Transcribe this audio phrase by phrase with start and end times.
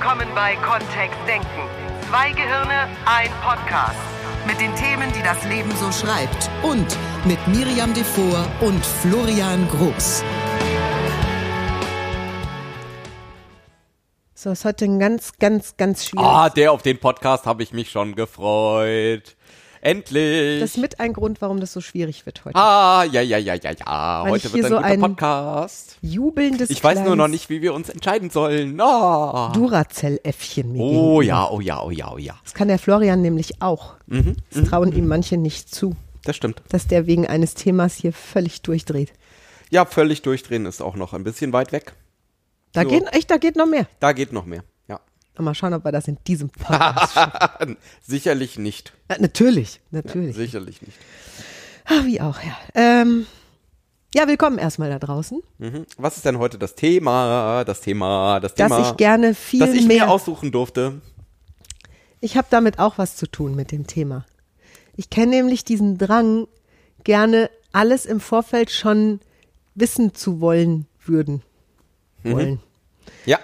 [0.00, 1.46] willkommen bei Kontext Denken.
[2.08, 3.98] Zwei Gehirne, ein Podcast.
[4.46, 6.50] Mit den Themen, die das Leben so schreibt.
[6.62, 6.96] Und
[7.26, 10.24] mit Miriam Devor und Florian Groß.
[14.32, 16.26] So, ist heute ein ganz, ganz, ganz schwierig.
[16.26, 19.36] Ah, der auf den Podcast habe ich mich schon gefreut.
[19.82, 20.60] Endlich.
[20.60, 22.54] Das ist mit ein Grund, warum das so schwierig wird heute.
[22.56, 24.24] Ah, ja, ja, ja, ja, ja.
[24.24, 25.96] Weil Heute wird ein so guter ein Podcast.
[26.02, 28.78] Jubelndes Ich weiß nur noch nicht, wie wir uns entscheiden sollen.
[28.80, 32.34] Oh, Duracell-Äffchen oh ja, oh ja, oh ja, oh ja.
[32.44, 33.94] Das kann der Florian nämlich auch.
[34.06, 36.62] Mhm, Das trauen ihm manche nicht zu, Das stimmt.
[36.68, 39.12] dass der wegen eines Themas hier völlig durchdreht.
[39.70, 41.92] Ja, völlig durchdrehen ist auch noch ein bisschen weit weg.
[42.72, 42.88] Da So.
[42.88, 43.86] geht echt, da geht noch mehr.
[44.00, 44.62] Da geht noch mehr.
[45.40, 45.44] Ja.
[45.44, 47.76] Mal schauen, ob wir das in diesem Podcast schaffen.
[48.06, 48.92] Sicherlich nicht.
[49.10, 50.36] Ja, natürlich, natürlich.
[50.36, 50.98] Sicherlich nicht.
[51.86, 52.56] Ah, wie auch, ja.
[52.74, 53.26] Ähm,
[54.14, 55.40] ja, willkommen erstmal da draußen.
[55.58, 55.86] Mhm.
[55.96, 57.64] Was ist denn heute das Thema?
[57.64, 58.90] Das Thema, das Dass Thema.
[58.90, 60.04] ich gerne viel das ich mehr.
[60.06, 61.00] mir aussuchen durfte.
[62.20, 64.26] Ich habe damit auch was zu tun mit dem Thema.
[64.96, 66.48] Ich kenne nämlich diesen Drang,
[67.04, 69.20] gerne alles im Vorfeld schon
[69.74, 71.42] wissen zu wollen würden.
[72.24, 72.32] Mhm.
[72.32, 72.60] Wollen.
[73.24, 73.38] Ja.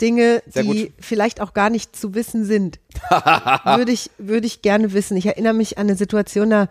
[0.00, 0.92] Dinge, Sehr die gut.
[1.00, 2.78] vielleicht auch gar nicht zu wissen sind.
[3.64, 5.16] würde ich, würde ich gerne wissen.
[5.16, 6.68] Ich erinnere mich an eine Situation, da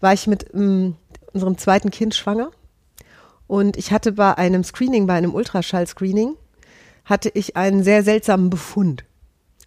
[0.00, 0.96] war ich mit ähm,
[1.32, 2.50] unserem zweiten Kind schwanger
[3.46, 6.34] und ich hatte bei einem Screening, bei einem Ultraschall-Screening,
[7.04, 9.04] hatte ich einen sehr seltsamen Befund.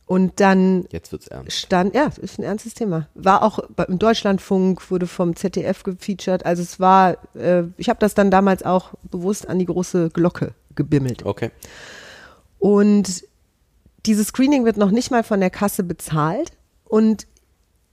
[0.06, 1.56] Und dann Jetzt wird's ernst.
[1.56, 3.08] stand, ja, ist ein ernstes Thema.
[3.14, 6.48] War auch im Deutschlandfunk, wurde vom ZDF gefeatured.
[6.48, 10.56] Also es war, äh, ich habe das dann damals auch bewusst an die große Glocke
[10.74, 11.26] gebimmelt.
[11.28, 11.52] Okay.
[12.60, 13.24] Und
[14.06, 16.52] dieses Screening wird noch nicht mal von der Kasse bezahlt.
[16.86, 17.28] Und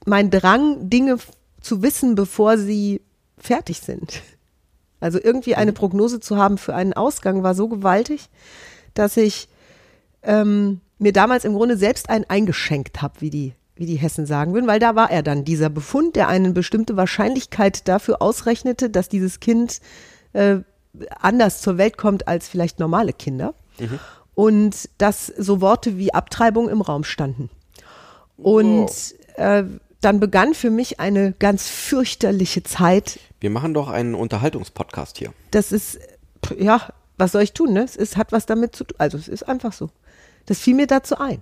[0.05, 1.17] mein Drang, Dinge
[1.61, 3.01] zu wissen, bevor sie
[3.37, 4.21] fertig sind.
[4.99, 8.29] Also irgendwie eine Prognose zu haben für einen Ausgang war so gewaltig,
[8.93, 9.47] dass ich
[10.23, 14.53] ähm, mir damals im Grunde selbst einen eingeschenkt habe, wie die, wie die Hessen sagen
[14.53, 19.07] würden, weil da war er dann, dieser Befund, der eine bestimmte Wahrscheinlichkeit dafür ausrechnete, dass
[19.07, 19.81] dieses Kind
[20.33, 20.57] äh,
[21.19, 23.53] anders zur Welt kommt als vielleicht normale Kinder.
[24.37, 27.49] Und dass so Worte wie Abtreibung im Raum standen.
[28.37, 28.91] Und
[29.35, 29.63] äh,
[29.99, 33.19] dann begann für mich eine ganz fürchterliche Zeit.
[33.39, 35.33] Wir machen doch einen Unterhaltungspodcast hier.
[35.49, 35.97] Das ist,
[36.59, 36.87] ja,
[37.17, 37.83] was soll ich tun, ne?
[37.83, 38.95] Es ist, hat was damit zu tun.
[38.99, 39.89] Also es ist einfach so.
[40.45, 41.41] Das fiel mir dazu ein.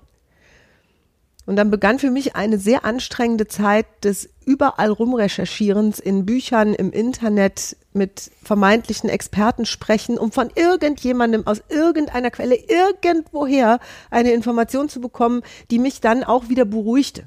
[1.46, 6.92] Und dann begann für mich eine sehr anstrengende Zeit des überall rumrecherchierens in Büchern, im
[6.92, 13.80] Internet, mit vermeintlichen Experten sprechen, um von irgendjemandem aus irgendeiner Quelle irgendwoher
[14.10, 17.26] eine Information zu bekommen, die mich dann auch wieder beruhigte.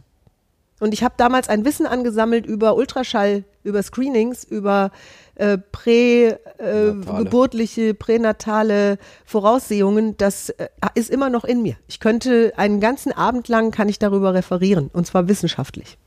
[0.81, 4.91] Und ich habe damals ein Wissen angesammelt über Ultraschall, über Screenings, über
[5.35, 10.17] äh, prä, äh, pränatale Voraussehungen.
[10.17, 11.77] Das äh, ist immer noch in mir.
[11.89, 15.99] Ich könnte einen ganzen Abend lang kann ich darüber referieren und zwar wissenschaftlich.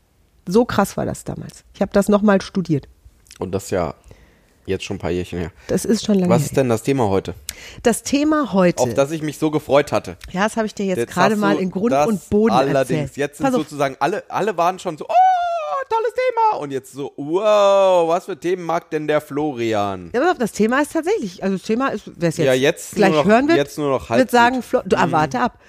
[0.47, 1.63] So krass war das damals.
[1.73, 2.87] Ich habe das nochmal studiert.
[3.39, 3.95] Und das ja
[4.65, 5.51] jetzt schon ein paar Jährchen her.
[5.67, 7.33] Das ist schon lange Was ist denn das Thema heute?
[7.83, 8.81] Das Thema heute.
[8.83, 10.17] Auf das ich mich so gefreut hatte.
[10.31, 13.17] ja, das habe ich dir jetzt, Jetzt gerade mal in Grund und Boden Allerdings, erzählt.
[13.17, 15.13] jetzt sind Pass sozusagen alle, alle waren schon so, oh,
[15.89, 16.61] tolles Thema.
[16.61, 20.11] Und jetzt so, wow, was für Themen mag denn der Florian?
[20.13, 22.95] Ja, auf, das Thema ist tatsächlich, also das Thema ist, wer es jetzt, Ja, jetzt
[22.95, 24.61] gleich noch- hören wird, jetzt nur noch wird sagen.
[24.61, 25.59] Flo, du, ah, warte ab.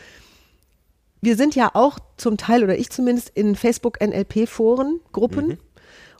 [1.20, 5.46] Wir sind ja auch zum Teil, oder ich zumindest, in Facebook-NLP-Foren, Gruppen.
[5.46, 5.58] Mhm.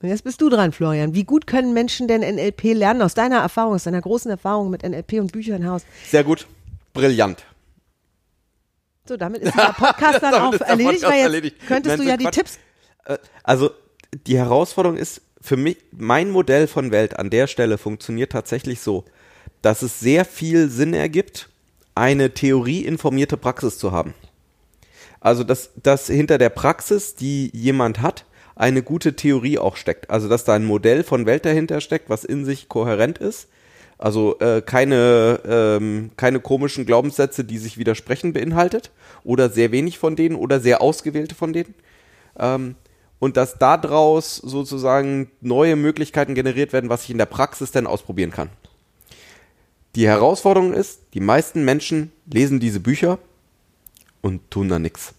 [0.00, 1.14] Und jetzt bist du dran, Florian.
[1.14, 4.82] Wie gut können Menschen denn NLP lernen aus deiner Erfahrung, aus deiner großen Erfahrung mit
[4.82, 5.82] NLP und Büchern im Haus?
[6.08, 6.46] Sehr gut.
[6.92, 7.44] Brillant.
[9.08, 11.56] So, damit ist dieser Podcast dann auch der erledigt, Podcast weil jetzt erledigt.
[11.66, 12.34] könntest Nein, du ja die Quatsch.
[12.34, 12.58] Tipps.
[13.06, 13.70] Äh, Also,
[14.26, 19.04] die Herausforderung ist für mich, mein Modell von Welt an der Stelle funktioniert tatsächlich so,
[19.62, 21.48] dass es sehr viel Sinn ergibt,
[21.98, 24.14] eine theorieinformierte Praxis zu haben.
[25.20, 28.24] Also, dass, dass hinter der Praxis, die jemand hat,
[28.54, 30.10] eine gute Theorie auch steckt.
[30.10, 33.48] Also, dass da ein Modell von Welt dahinter steckt, was in sich kohärent ist.
[33.98, 38.92] Also äh, keine, ähm, keine komischen Glaubenssätze, die sich widersprechen, beinhaltet.
[39.24, 41.74] Oder sehr wenig von denen oder sehr ausgewählte von denen.
[42.38, 42.76] Ähm,
[43.18, 48.30] und dass daraus sozusagen neue Möglichkeiten generiert werden, was ich in der Praxis dann ausprobieren
[48.30, 48.50] kann.
[49.98, 53.18] Die Herausforderung ist, die meisten Menschen lesen diese Bücher
[54.20, 55.12] und tun da nichts.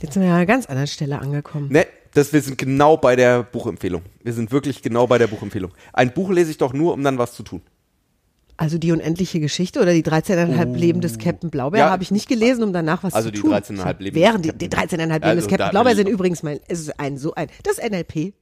[0.00, 1.68] Jetzt sind wir ja an einer ganz anderen Stelle angekommen.
[1.70, 4.00] Ne, das, wir sind genau bei der Buchempfehlung.
[4.22, 5.72] Wir sind wirklich genau bei der Buchempfehlung.
[5.92, 7.60] Ein Buch lese ich doch nur, um dann was zu tun.
[8.56, 11.90] Also die unendliche Geschichte oder die 13,5 Leben des Captain Blaubeer Ja.
[11.90, 13.52] habe ich nicht gelesen, um danach was Also zu die tun.
[13.52, 16.80] 13,5 Leben Während die, die 13,5 Leben Also des Captain Blaubeer sind übrigens mein, es
[16.80, 18.32] ist ein so ein, das NLP.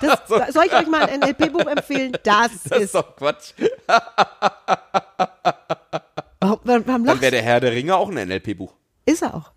[0.00, 0.20] Das,
[0.54, 2.12] soll ich euch mal ein NLP-Buch empfehlen?
[2.22, 3.52] Das, Das ist ist, doch Quatsch.
[6.40, 8.72] warum, warum Dann wäre der Herr der Ringe auch ein NLP-Buch.
[9.06, 9.52] Ist er auch.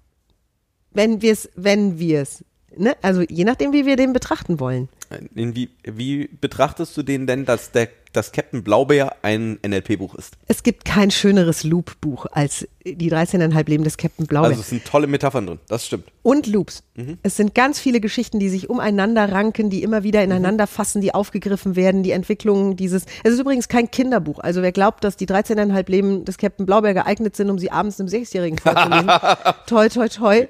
[0.91, 2.43] Wenn wir es, wenn wir es,
[2.75, 2.95] ne?
[3.01, 4.89] Also je nachdem, wie wir den betrachten wollen.
[5.31, 10.33] Wie, wie betrachtest du den denn, dass der dass Captain Blaubeer ein NLP-Buch ist?
[10.47, 14.49] Es gibt kein schöneres Loop-Buch als die 13,5 Leben des Captain Blaubeer.
[14.49, 16.05] Also es sind tolle Metaphern drin, das stimmt.
[16.23, 16.83] und Loops.
[16.95, 17.17] Mhm.
[17.23, 20.25] Es sind ganz viele Geschichten, die sich umeinander ranken, die immer wieder Mhm.
[20.31, 23.05] ineinander fassen, die aufgegriffen werden, die Entwicklungen dieses.
[23.23, 24.39] Es ist übrigens kein Kinderbuch.
[24.39, 27.99] Also wer glaubt, dass die 13,5 Leben des Captain Blaubeer geeignet sind, um sie abends
[27.99, 29.09] einem Sechsjährigen vorzulesen,
[29.67, 30.47] toi, toi, toi.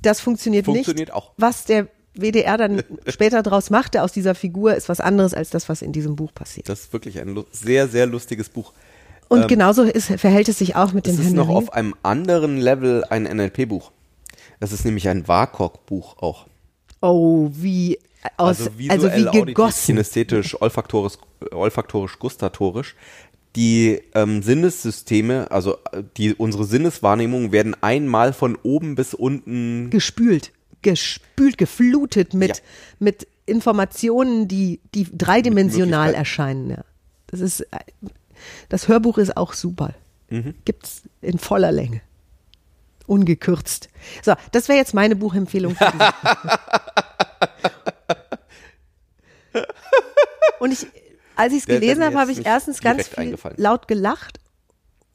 [0.00, 1.14] Das funktioniert, Funktioniert nicht.
[1.16, 1.32] auch.
[1.38, 1.88] Was der
[2.20, 5.92] WDR dann später draus machte aus dieser Figur, ist was anderes als das, was in
[5.92, 6.68] diesem Buch passiert.
[6.68, 8.72] Das ist wirklich ein sehr, sehr lustiges Buch.
[9.28, 11.68] Und genauso ist, verhält es sich auch mit Es dem ist Herrn noch der Ringe.
[11.68, 13.92] auf einem anderen Level ein NLP-Buch.
[14.60, 16.46] Das ist nämlich ein WAKOK-Buch auch.
[17.02, 17.98] Oh, wie
[18.36, 19.86] aus, Also also, visuell, wie auditiv, gegossen.
[19.86, 21.14] kinästhetisch, olfaktorisch,
[21.52, 22.96] olfaktorisch, gustatorisch.
[23.54, 30.52] Die ähm, Sinnessysteme, also äh, die, unsere Sinneswahrnehmungen werden einmal von oben bis unten gespült,
[30.82, 32.62] gespült, geflutet mit, Ja.
[32.98, 36.70] mit Informationen, die, die dreidimensional erscheinen.
[36.70, 36.84] Ja.
[37.28, 37.78] Das ist, äh,
[38.68, 39.94] das Hörbuch ist auch super.
[40.30, 40.54] Mhm.
[40.64, 42.00] Gibt's in voller Länge.
[43.06, 43.88] Ungekürzt.
[44.22, 45.92] So, das wäre jetzt meine Buchempfehlung für
[50.60, 50.86] Und ich,
[51.36, 54.40] als ich es gelesen habe, habe ich erstens ganz viel laut gelacht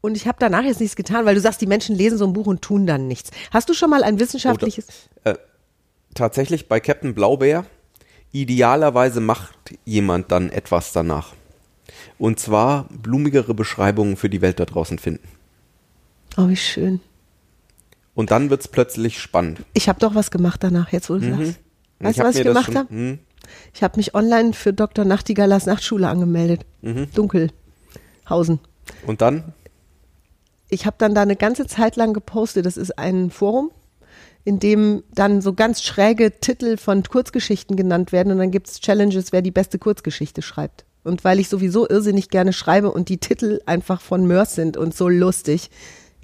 [0.02, 2.34] und ich habe danach jetzt nichts getan, weil du sagst, die Menschen lesen so ein
[2.34, 3.30] Buch und tun dann nichts.
[3.52, 4.88] Hast du schon mal ein wissenschaftliches
[6.16, 7.66] tatsächlich bei Captain Blaubeer,
[8.32, 9.54] idealerweise macht
[9.86, 11.34] jemand dann etwas danach.
[12.18, 15.28] Und zwar blumigere Beschreibungen für die Welt da draußen finden.
[16.38, 17.00] Oh, wie schön.
[18.16, 19.60] Und dann wird's plötzlich spannend.
[19.74, 21.60] Ich habe doch was gemacht danach, jetzt wo du sagst.
[22.00, 22.90] Weißt du, was ich gemacht habe?
[22.90, 23.20] hm,
[23.74, 25.06] Ich habe mich online für Dr.
[25.06, 26.66] Nachtigallers Nachtschule angemeldet.
[26.82, 27.08] Mhm.
[27.14, 28.60] Dunkelhausen.
[29.06, 29.54] Und dann?
[30.70, 32.66] Ich habe dann da eine ganze Zeit lang gepostet.
[32.66, 33.72] Das ist ein Forum,
[34.46, 39.32] in dem dann so ganz schräge Titel von Kurzgeschichten genannt werden und dann gibt's Challenges,
[39.32, 40.86] wer die beste Kurzgeschichte schreibt.
[41.04, 44.96] Und weil ich sowieso irrsinnig gerne schreibe und die Titel einfach von Mörs sind und
[44.96, 45.70] so lustig,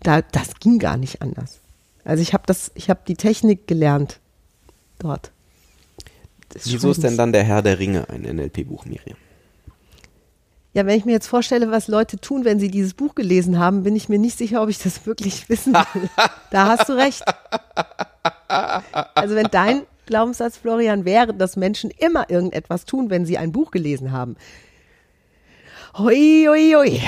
[0.02, 1.60] da, das ging gar nicht anders.
[2.06, 4.20] Also ich habe das, ich habe die Technik gelernt
[5.00, 5.32] dort.
[6.64, 9.18] Wieso ist denn dann der Herr der Ringe ein NLP-Buch, Miriam?
[10.74, 13.84] Ja, wenn ich mir jetzt vorstelle, was Leute tun, wenn sie dieses Buch gelesen haben,
[13.84, 16.10] bin ich mir nicht sicher, ob ich das wirklich wissen will.
[16.52, 17.24] da hast du recht.
[19.16, 23.72] Also wenn dein Glaubenssatz, Florian, wäre, dass Menschen immer irgendetwas tun, wenn sie ein Buch
[23.72, 24.38] gelesen haben.
[25.98, 27.02] Hui, hui, hui.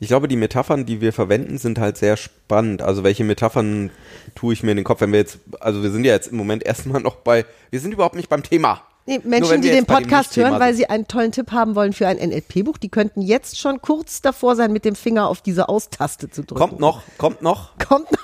[0.00, 2.82] Ich glaube, die Metaphern, die wir verwenden, sind halt sehr spannend.
[2.82, 3.90] Also welche Metaphern
[4.34, 6.36] tue ich mir in den Kopf, wenn wir jetzt, also wir sind ja jetzt im
[6.36, 8.82] Moment erstmal noch bei, wir sind überhaupt nicht beim Thema.
[9.06, 12.18] Nee, Menschen, die den Podcast hören, weil sie einen tollen Tipp haben wollen für ein
[12.18, 16.42] NLP-Buch, die könnten jetzt schon kurz davor sein, mit dem Finger auf diese Aus-Taste zu
[16.42, 16.60] drücken.
[16.60, 18.18] Kommt noch, kommt noch, Kommt noch.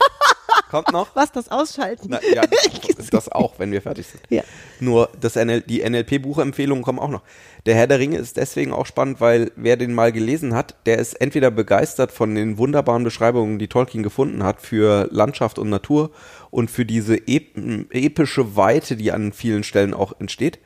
[0.71, 1.15] Kommt noch.
[1.15, 2.09] Was, das Ausschalten?
[2.11, 2.43] Na, ja,
[3.11, 4.23] das auch, wenn wir fertig sind.
[4.29, 4.43] Ja.
[4.81, 7.23] Nur das NL, die NLP-Buchempfehlungen kommen auch noch.
[7.67, 10.99] Der Herr der Ringe ist deswegen auch spannend, weil wer den mal gelesen hat, der
[10.99, 16.11] ist entweder begeistert von den wunderbaren Beschreibungen, die Tolkien gefunden hat für Landschaft und Natur
[16.51, 17.57] und für diese ep
[17.91, 20.59] epische Weite, die an vielen Stellen auch entsteht,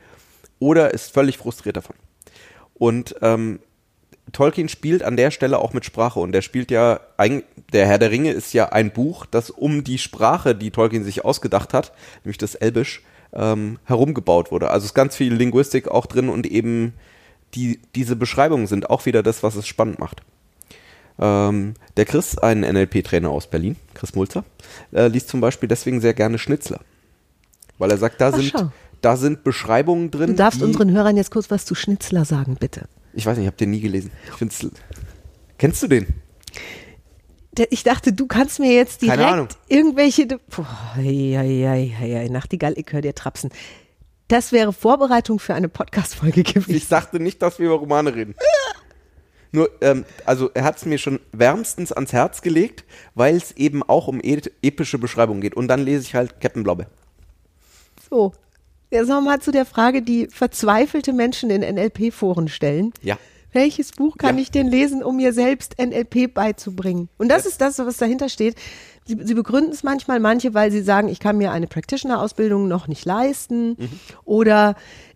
[0.59, 1.95] oder ist völlig frustriert davon.
[2.73, 3.59] Und ähm,
[4.31, 8.11] Tolkien spielt an der Stelle auch mit Sprache und der spielt ja, der Herr der
[8.11, 11.91] Ringe ist ja ein Buch, das um die Sprache, die Tolkien sich ausgedacht hat,
[12.23, 13.01] nämlich das Elbisch,
[13.33, 14.71] ähm, herumgebaut wurde.
[14.71, 16.93] Also ist ganz viel Linguistik auch drin und eben
[17.53, 20.21] die, diese Beschreibungen sind auch wieder das, was es spannend macht.
[21.19, 24.43] Ähm, der Chris, ein NLP-Trainer aus Berlin, Chris Mulzer,
[24.91, 26.79] äh, liest zum Beispiel deswegen sehr gerne Schnitzler.
[27.77, 28.71] Weil er sagt, da Ach, sind, schau.
[29.01, 30.27] da sind Beschreibungen drin.
[30.27, 32.87] Du darfst unseren Hörern jetzt kurz was zu Schnitzler sagen, bitte.
[33.13, 34.11] Ich weiß nicht, ich habe den nie gelesen.
[35.57, 36.07] Kennst du den?
[37.69, 39.47] Ich dachte, du kannst mir jetzt Keine direkt Ahnung.
[39.67, 40.27] irgendwelche.
[40.95, 43.49] Hei, hei, hei, hei, Nachtigall, ich höre dir trapsen.
[44.29, 46.75] Das wäre Vorbereitung für eine Podcast-Folge gewesen.
[46.75, 48.35] Ich sagte nicht, dass wir über Romane reden.
[49.51, 52.85] Nur, ähm, also er hat es mir schon wärmstens ans Herz gelegt,
[53.15, 55.55] weil es eben auch um e epische Beschreibungen geht.
[55.55, 56.87] Und dann lese ich halt Captain Blaubeer.
[58.09, 58.33] So.
[58.91, 62.91] Jetzt nochmal zu der Frage, die verzweifelte Menschen in NLP-Foren stellen.
[63.01, 63.17] Ja.
[63.51, 64.41] Welches Buch kann Ja.
[64.43, 67.09] ich denn lesen, um mir selbst NLP beizubringen?
[67.17, 68.55] Und das ist das, was dahinter steht.
[69.05, 72.87] Sie, sie begründen es manchmal, manche, weil sie sagen, ich kann mir eine Practitioner-Ausbildung noch
[72.87, 73.89] nicht leisten Mhm.
[74.25, 74.75] oder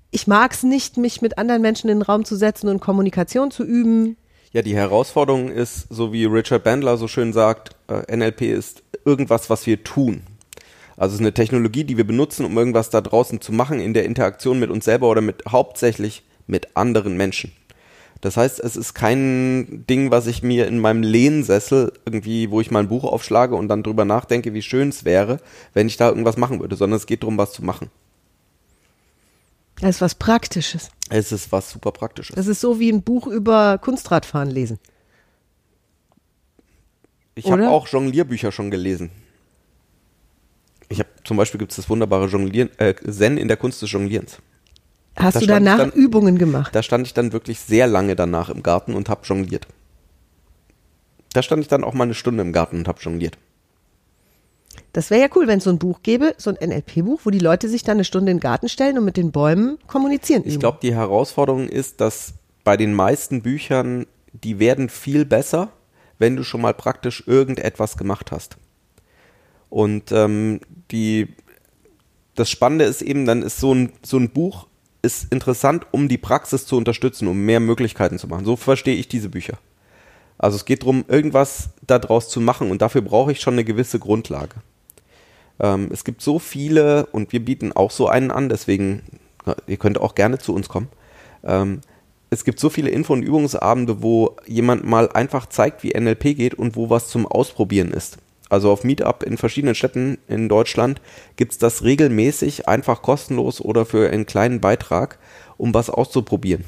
[0.09, 3.49] ich mag es nicht, mich mit anderen Menschen in den Raum zu setzen und Kommunikation
[3.51, 4.17] zu üben.
[4.51, 9.49] Ja, die Herausforderung ist, so wie Richard Bandler so schön sagt, äh, NLP ist irgendwas,
[9.49, 10.21] was wir tun.
[10.97, 13.93] Also es ist eine Technologie, die wir benutzen, um irgendwas da draußen zu machen in
[13.93, 17.51] der Interaktion mit uns selber oder mit hauptsächlich mit anderen Menschen.
[18.21, 22.71] Das heißt, es ist kein Ding, was ich mir in meinem Lehnsessel irgendwie, wo ich
[22.71, 25.39] mal ein Buch aufschlage und dann drüber nachdenke, wie schön es wäre,
[25.73, 27.89] wenn ich da irgendwas machen würde, sondern es geht darum, was zu machen.
[29.81, 30.89] Das ist was Praktisches.
[31.09, 32.35] Es ist was super Praktisches.
[32.35, 34.79] Das ist so wie ein Buch über Kunstradfahren lesen.
[37.35, 39.09] Ich habe auch Jonglierbücher schon gelesen.
[40.89, 43.91] Ich habe zum Beispiel gibt es das wunderbare Jonglieren, äh, Zen in der Kunst des
[43.91, 44.37] Jonglierens.
[45.15, 46.73] Hast Da du danach dann- Übungen gemacht?
[46.75, 49.67] Da stand ich dann wirklich sehr lange danach im Garten und habe jongliert.
[51.33, 53.37] Da stand ich dann auch mal eine Stunde im Garten und habe jongliert.
[54.91, 57.39] Das wäre ja cool, wenn es so ein Buch gäbe, so ein NLP-Buch, wo die
[57.39, 60.43] Leute sich dann eine Stunde in den Garten stellen und mit den Bäumen kommunizieren.
[60.45, 65.69] Ich glaube, die Herausforderung ist, dass bei den meisten Büchern, die werden viel besser,
[66.19, 68.57] wenn du schon mal praktisch irgendetwas gemacht hast.
[69.73, 70.59] Und ähm,
[70.91, 71.29] die,
[72.35, 74.67] das Spannende ist eben, dann ist so ein, so ein Buch
[75.01, 78.45] ist interessant, um die Praxis zu unterstützen, um mehr Möglichkeiten zu machen.
[78.45, 79.57] So verstehe ich diese Bücher.
[80.37, 83.97] Also es geht darum, irgendwas daraus zu machen und dafür brauche ich schon eine gewisse
[83.97, 84.53] Grundlage.
[85.59, 89.01] Ähm, es gibt so viele und wir bieten auch so einen an, deswegen,
[89.65, 90.89] ihr könnt auch gerne zu uns kommen.
[91.43, 91.81] Ähm,
[92.29, 96.53] es gibt so viele Info- und Übungsabende, wo jemand mal einfach zeigt, wie NLP geht
[96.53, 98.19] und wo was zum Ausprobieren ist.
[98.53, 101.01] Also auf Meetup in verschiedenen Städten in Deutschland
[101.37, 105.17] gibt es das regelmäßig, einfach kostenlos oder für einen kleinen Beitrag,
[105.57, 106.63] um was auszuprobieren.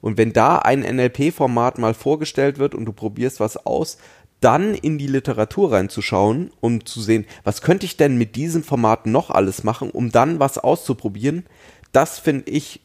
[0.00, 3.98] Und wenn da ein NLP-Format mal vorgestellt wird und du probierst was aus,
[4.38, 9.06] dann in die Literatur reinzuschauen, um zu sehen, was könnte ich denn mit diesem Format
[9.06, 11.46] noch alles machen, um dann was auszuprobieren,
[11.90, 12.80] das finde ich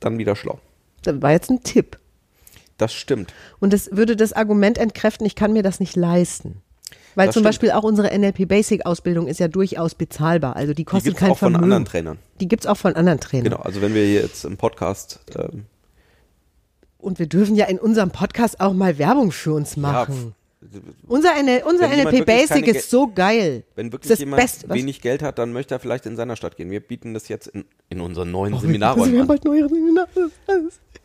[0.00, 0.58] dann wieder schlau.
[1.04, 2.00] Das war jetzt ein Tipp.
[2.78, 3.32] Das stimmt.
[3.60, 6.62] Und das würde das Argument entkräften, ich kann mir das nicht leisten.
[7.16, 7.44] Weil Das zum stimmt.
[7.46, 10.56] Beispiel auch unsere NLP Basic Ausbildung ist ja durchaus bezahlbar.
[10.56, 11.64] Also die Die kostet gibt es kein auch von Vermögen.
[11.64, 12.18] anderen Trainern.
[12.40, 13.44] Die gibt's auch von anderen Trainern.
[13.52, 15.64] Genau, also wenn wir hier jetzt im Podcast ähm,
[16.98, 20.34] Und wir dürfen ja in unserem Podcast auch mal Werbung für uns machen.
[21.08, 23.64] unser NL, unser NLP Basic ist so geil.
[23.74, 26.36] Wenn wirklich das jemand Beste, was- wenig Geld hat, dann möchte er vielleicht in seiner
[26.36, 26.70] Stadt gehen.
[26.70, 29.26] Wir bieten das jetzt in, in unseren neuen wir Seminarräumen haben an.
[29.26, 30.08] bald neue Seminare.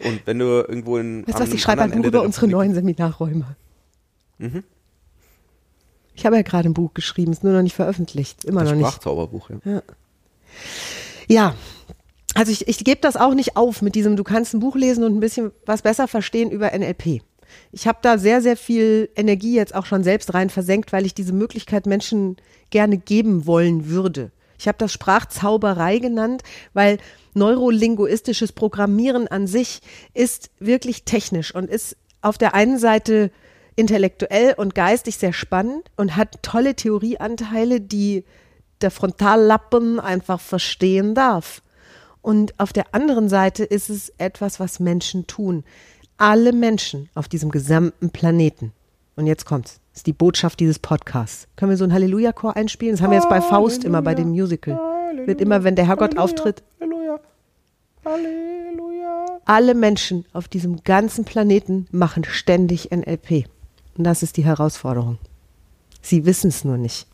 [0.04, 2.74] Und wenn du irgendwo in Weißt du was, ich schreibe ein Buch über unsere neuen
[2.76, 3.56] Seminarräume.
[4.38, 4.64] Mhm.
[6.16, 8.46] Ich habe ja gerade ein Buch geschrieben, ist nur noch nicht veröffentlicht.
[8.46, 8.88] Immer Das noch nicht.
[8.88, 9.82] Sprachzauberbuch, ja.
[11.28, 11.56] Ja,
[12.36, 15.04] also ich, ich gebe das auch nicht auf mit diesem, du kannst ein Buch lesen
[15.04, 17.22] und ein bisschen was besser verstehen über NLP.
[17.72, 21.14] Ich habe da sehr, sehr viel Energie jetzt auch schon selbst rein versenkt, weil ich
[21.14, 22.38] diese Möglichkeit Menschen
[22.70, 24.32] gerne geben wollen würde.
[24.58, 26.44] Ich habe das Sprachzauberei genannt,
[26.74, 26.98] weil
[27.34, 29.80] neurolinguistisches Programmieren an sich
[30.14, 33.32] ist wirklich technisch und ist auf der einen Seite
[33.76, 38.24] intellektuell und geistig sehr spannend und hat tolle Theorieanteile, die
[38.82, 41.62] der Frontallappen einfach verstehen darf.
[42.22, 45.64] Und auf der anderen Seite ist es etwas, was Menschen tun.
[46.18, 48.72] Alle Menschen auf diesem gesamten Planeten.
[49.16, 49.80] Und jetzt kommt's.
[49.92, 51.48] Das ist die Botschaft dieses Podcasts.
[51.56, 52.96] Können wir so einen Halleluja-Chor einspielen?
[52.96, 54.78] Das haben wir jetzt bei Faust immer bei dem Musical.
[55.26, 57.20] Wird immer, wenn der Herrgott auftritt, Halleluja.
[58.04, 59.40] Halleluja.
[59.46, 63.46] alle Menschen auf diesem ganzen Planeten machen ständig NLP.
[63.98, 65.18] Und das ist die Herausforderung.
[66.02, 67.08] Sie wissen es nur nicht.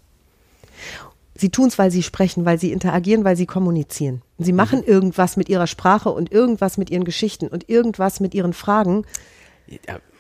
[1.36, 4.22] Sie tun es, weil sie sprechen, weil sie interagieren, weil sie kommunizieren.
[4.38, 8.54] Sie machen irgendwas mit ihrer Sprache und irgendwas mit ihren Geschichten und irgendwas mit ihren
[8.54, 9.06] Fragen.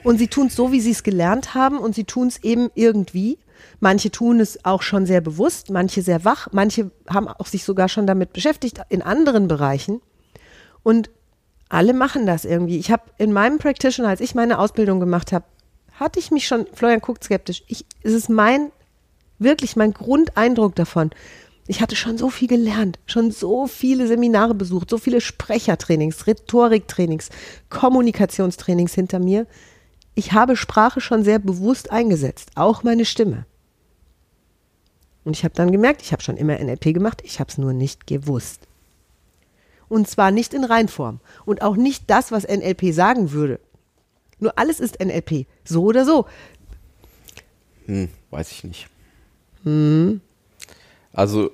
[0.03, 2.69] Und sie tun es so, wie sie es gelernt haben und sie tun es eben
[2.75, 3.37] irgendwie.
[3.79, 7.89] Manche tun es auch schon sehr bewusst, manche sehr wach, manche haben auch sich sogar
[7.89, 10.01] schon damit beschäftigt in anderen Bereichen.
[10.81, 11.11] Und
[11.69, 12.77] alle machen das irgendwie.
[12.79, 15.45] Ich habe in meinem Practitioner, als ich meine Ausbildung gemacht habe,
[16.01, 18.71] hatte ich mich schon, Florian guckt skeptisch, ich, es ist mein,
[19.37, 21.11] wirklich mein Grundeindruck davon.
[21.67, 27.29] Ich hatte schon so viel gelernt, schon so viele Seminare besucht, so viele Sprechertrainings, Rhetoriktrainings,
[27.69, 29.45] Kommunikationstrainings hinter mir.
[30.15, 33.45] Ich habe Sprache schon sehr bewusst eingesetzt, auch meine Stimme.
[35.23, 37.73] Und ich habe dann gemerkt, ich habe schon immer NLP gemacht, ich habe es nur
[37.73, 38.61] nicht gewusst.
[39.87, 43.59] Und zwar nicht in Reinform und auch nicht das, was NLP sagen würde.
[44.41, 46.25] Nur alles ist NLP, so oder so.
[47.85, 48.87] Hm, weiß ich nicht.
[49.63, 50.19] Hm.
[51.13, 51.51] Also,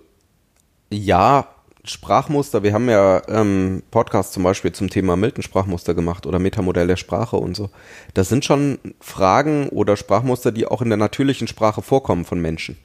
[0.89, 1.49] ja,
[1.83, 6.95] Sprachmuster, wir haben ja ähm, Podcasts zum Beispiel zum Thema Milton-Sprachmuster gemacht oder Metamodell der
[6.95, 7.69] Sprache und so.
[8.13, 12.77] Das sind schon Fragen oder Sprachmuster, die auch in der natürlichen Sprache vorkommen von Menschen.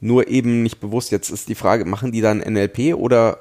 [0.00, 1.10] Nur eben nicht bewusst.
[1.10, 3.38] Jetzt ist die Frage, machen die dann NLP oder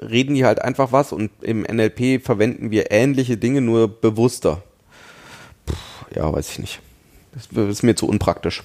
[0.00, 4.62] reden die halt einfach was und im NLP verwenden wir ähnliche Dinge, nur bewusster.
[5.66, 5.74] Puh,
[6.14, 6.80] ja, weiß ich nicht.
[7.32, 8.62] Das ist mir zu unpraktisch.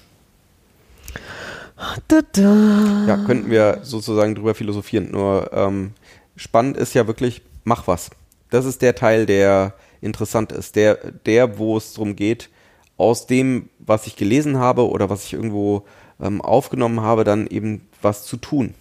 [2.07, 3.05] Da, da.
[3.07, 5.12] Ja, könnten wir sozusagen drüber philosophieren.
[5.12, 5.91] Nur ähm,
[6.36, 8.10] spannend ist ja wirklich, mach was.
[8.50, 10.75] Das ist der Teil, der interessant ist.
[10.75, 12.50] Der, der wo es darum geht,
[12.98, 15.86] aus dem, was ich gelesen habe oder was ich irgendwo
[16.19, 18.74] ähm, aufgenommen habe, dann eben was zu tun.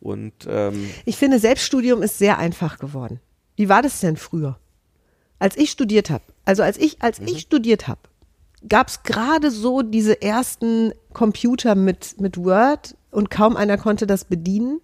[0.00, 3.20] Und ähm, Ich finde, Selbststudium ist sehr einfach geworden.
[3.56, 4.58] Wie war das denn früher?
[5.38, 8.00] Als ich studiert habe, also als ich, als ich studiert habe,
[8.68, 14.24] gab es gerade so diese ersten Computer mit, mit Word und kaum einer konnte das
[14.24, 14.80] bedienen.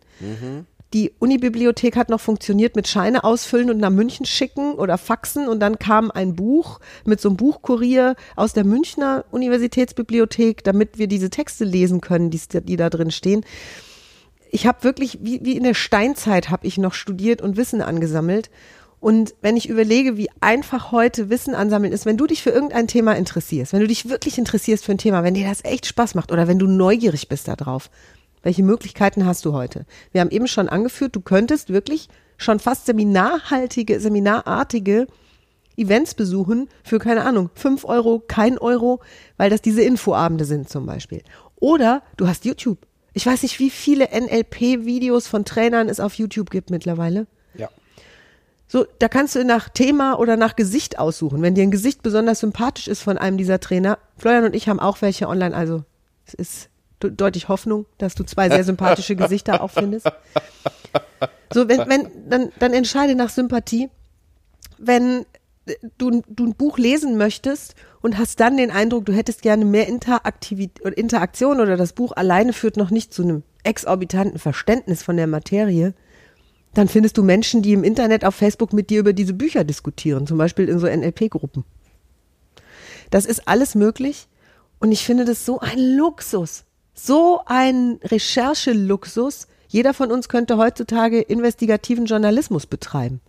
[0.93, 5.59] Die Unibibliothek hat noch funktioniert mit Scheine ausfüllen und nach München schicken oder faxen und
[5.59, 11.31] dann kam ein Buch mit so einem Buchkurier aus der Münchner Universitätsbibliothek, damit wir diese
[11.31, 13.45] Texte lesen können, die, die da drin stehen.
[14.51, 18.51] Ich habe wirklich, wie, wie in der Steinzeit habe ich noch studiert und Wissen angesammelt.
[19.01, 22.89] Und wenn ich überlege, wie einfach heute Wissen ansammeln ist, wenn du dich für irgendein
[22.89, 26.15] Thema interessierst, wenn du dich wirklich interessierst für ein Thema, wenn dir das echt Spaß
[26.15, 27.91] macht oder wenn du neugierig bist darauf,
[28.43, 29.85] welche Möglichkeiten hast du heute?
[30.13, 32.09] Wir haben eben schon angeführt, du könntest wirklich
[32.39, 35.07] schon fast seminarhaltige, seminarartige
[35.77, 39.01] Events besuchen für, keine Ahnung, fünf Euro, kein Euro,
[39.37, 41.23] weil das diese Infoabende sind zum Beispiel.
[41.57, 42.79] Oder du hast YouTube.
[43.15, 47.27] Ich weiß nicht, wie viele NLP-Videos von Trainern es auf YouTube gibt mittlerweile.
[47.55, 47.69] ja.
[48.67, 51.43] So, da kannst du nach Thema oder nach Gesicht aussuchen.
[51.43, 54.81] Wenn dir ein Gesicht besonders sympathisch ist von einem dieser Trainer, Florian und ich haben
[54.81, 55.85] auch welche online, also
[56.27, 56.69] es ist
[57.01, 60.07] de- deutlich Hoffnung, dass du zwei sehr sympathische Gesichter auch findest.
[61.53, 63.91] So, wenn, wenn, dann, dann entscheide nach Sympathie.
[64.79, 65.25] Wenn
[65.99, 69.89] du, du ein Buch lesen möchtest und hast dann den Eindruck, du hättest gerne mehr
[69.89, 75.27] Interaktivität Interaktion oder das Buch alleine führt noch nicht zu einem exorbitanten Verständnis von der
[75.27, 75.95] Materie,
[76.75, 80.27] dann findest du Menschen, die im Internet auf Facebook mit dir über diese Bücher diskutieren,
[80.27, 81.65] zum Beispiel in so NLP-Gruppen.
[83.09, 84.29] Das ist alles möglich
[84.81, 89.49] und ich finde das so ein Luxus, so ein Rechercheluxus.
[89.69, 93.23] Jeder von uns könnte heutzutage investigativen Journalismus betreiben.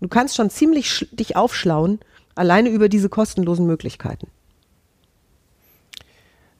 [0.00, 2.00] Du kannst schon ziemlich dich aufschlauen,
[2.34, 4.28] alleine über diese kostenlosen Möglichkeiten.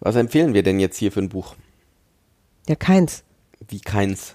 [0.01, 1.55] Was empfehlen wir denn jetzt hier für ein Buch?
[2.69, 3.23] Ja, keins.
[3.69, 4.35] Wie keins.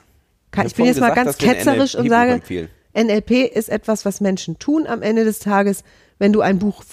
[0.52, 2.70] Kein, ich bin jetzt mal ganz gesagt, wir ein ketzerisch und sage, empfehlen.
[2.96, 5.84] NLP ist etwas, was Menschen tun am Ende des Tages.
[6.18, 6.84] Wenn du ein Buch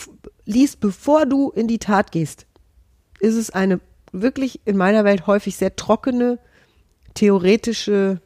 [0.46, 2.46] liest, bevor du in die Tat gehst,
[3.20, 6.38] ist es eine wirklich in meiner Welt häufig sehr trockene,
[7.14, 8.20] theoretische,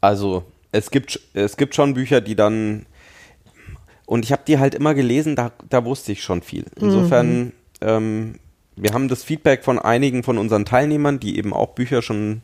[0.00, 2.86] Also es gibt, es gibt schon Bücher, die dann
[4.08, 6.64] und ich habe die halt immer gelesen, da, da wusste ich schon viel.
[6.80, 8.36] Insofern, ähm,
[8.74, 12.40] wir haben das Feedback von einigen von unseren Teilnehmern, die eben auch Bücher schon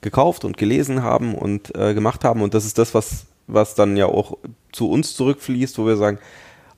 [0.00, 2.40] gekauft und gelesen haben und äh, gemacht haben.
[2.40, 4.38] Und das ist das, was, was dann ja auch
[4.70, 6.20] zu uns zurückfließt, wo wir sagen,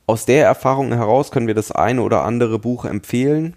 [0.07, 3.55] aus der Erfahrung heraus können wir das eine oder andere Buch empfehlen.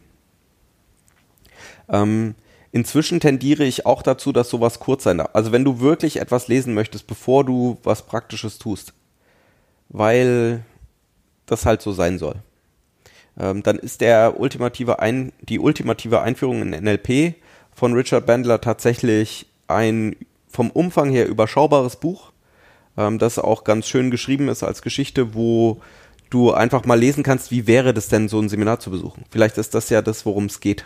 [1.89, 2.35] Ähm,
[2.73, 5.31] inzwischen tendiere ich auch dazu, dass sowas kurz sein darf.
[5.33, 8.93] Also wenn du wirklich etwas lesen möchtest, bevor du was Praktisches tust,
[9.89, 10.63] weil
[11.55, 12.37] das halt so sein soll,
[13.39, 17.35] ähm, dann ist der ultimative Ein die ultimative Einführung in NLP
[17.73, 20.17] von Richard Bandler tatsächlich ein
[20.49, 22.33] vom Umfang her überschaubares Buch,
[22.97, 25.81] ähm, das auch ganz schön geschrieben ist als Geschichte, wo
[26.31, 29.25] du einfach mal lesen kannst, wie wäre das denn, so ein Seminar zu besuchen.
[29.31, 30.85] Vielleicht ist das ja das, worum es geht.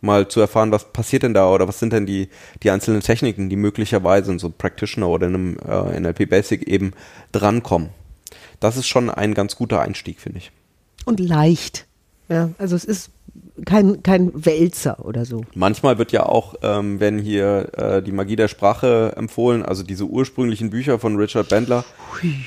[0.00, 2.28] Mal zu erfahren, was passiert denn da oder was sind denn die,
[2.64, 6.66] die einzelnen Techniken, die möglicherweise in so einem Practitioner oder in einem äh, NLP Basic
[6.66, 6.92] eben
[7.30, 7.90] drankommen.
[8.62, 10.52] Das ist schon ein ganz guter Einstieg, finde ich.
[11.04, 11.86] und leicht.
[12.28, 13.10] Ja, also es ist
[13.66, 15.42] kein, kein Wälzer oder so.
[15.54, 20.04] Manchmal wird ja auch, ähm, wenn hier äh, die Magie der Sprache empfohlen, also diese
[20.04, 21.84] ursprünglichen Bücher von Richard Bandler,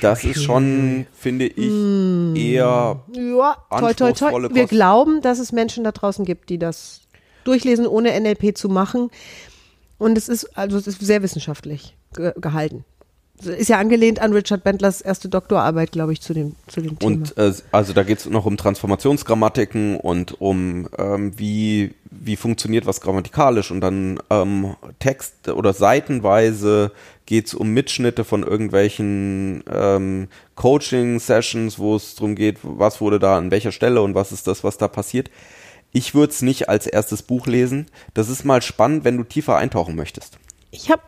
[0.01, 1.67] das ist schon, finde ich,
[2.35, 4.31] eher Ja, toi, toi, toi.
[4.53, 4.69] Wir Kost.
[4.69, 7.01] glauben, dass es Menschen da draußen gibt, die das
[7.43, 9.11] durchlesen, ohne NLP zu machen.
[9.97, 12.85] Und es ist, also es ist sehr wissenschaftlich ge gehalten.
[13.43, 17.11] Ist ja angelehnt an Richard Bendlers erste Doktorarbeit, glaube ich, zu dem, zu dem Thema.
[17.11, 22.85] Und äh, also da geht es noch um Transformationsgrammatiken und um ähm, wie, wie funktioniert
[22.85, 26.91] was grammatikalisch und dann ähm, Text oder seitenweise
[27.25, 33.37] geht es um Mitschnitte von irgendwelchen ähm, Coaching-Sessions, wo es darum geht, was wurde da
[33.37, 35.29] an welcher Stelle und was ist das, was da passiert.
[35.91, 37.87] Ich würde es nicht als erstes Buch lesen.
[38.13, 40.37] Das ist mal spannend, wenn du tiefer eintauchen möchtest.
[40.71, 41.01] Ich habe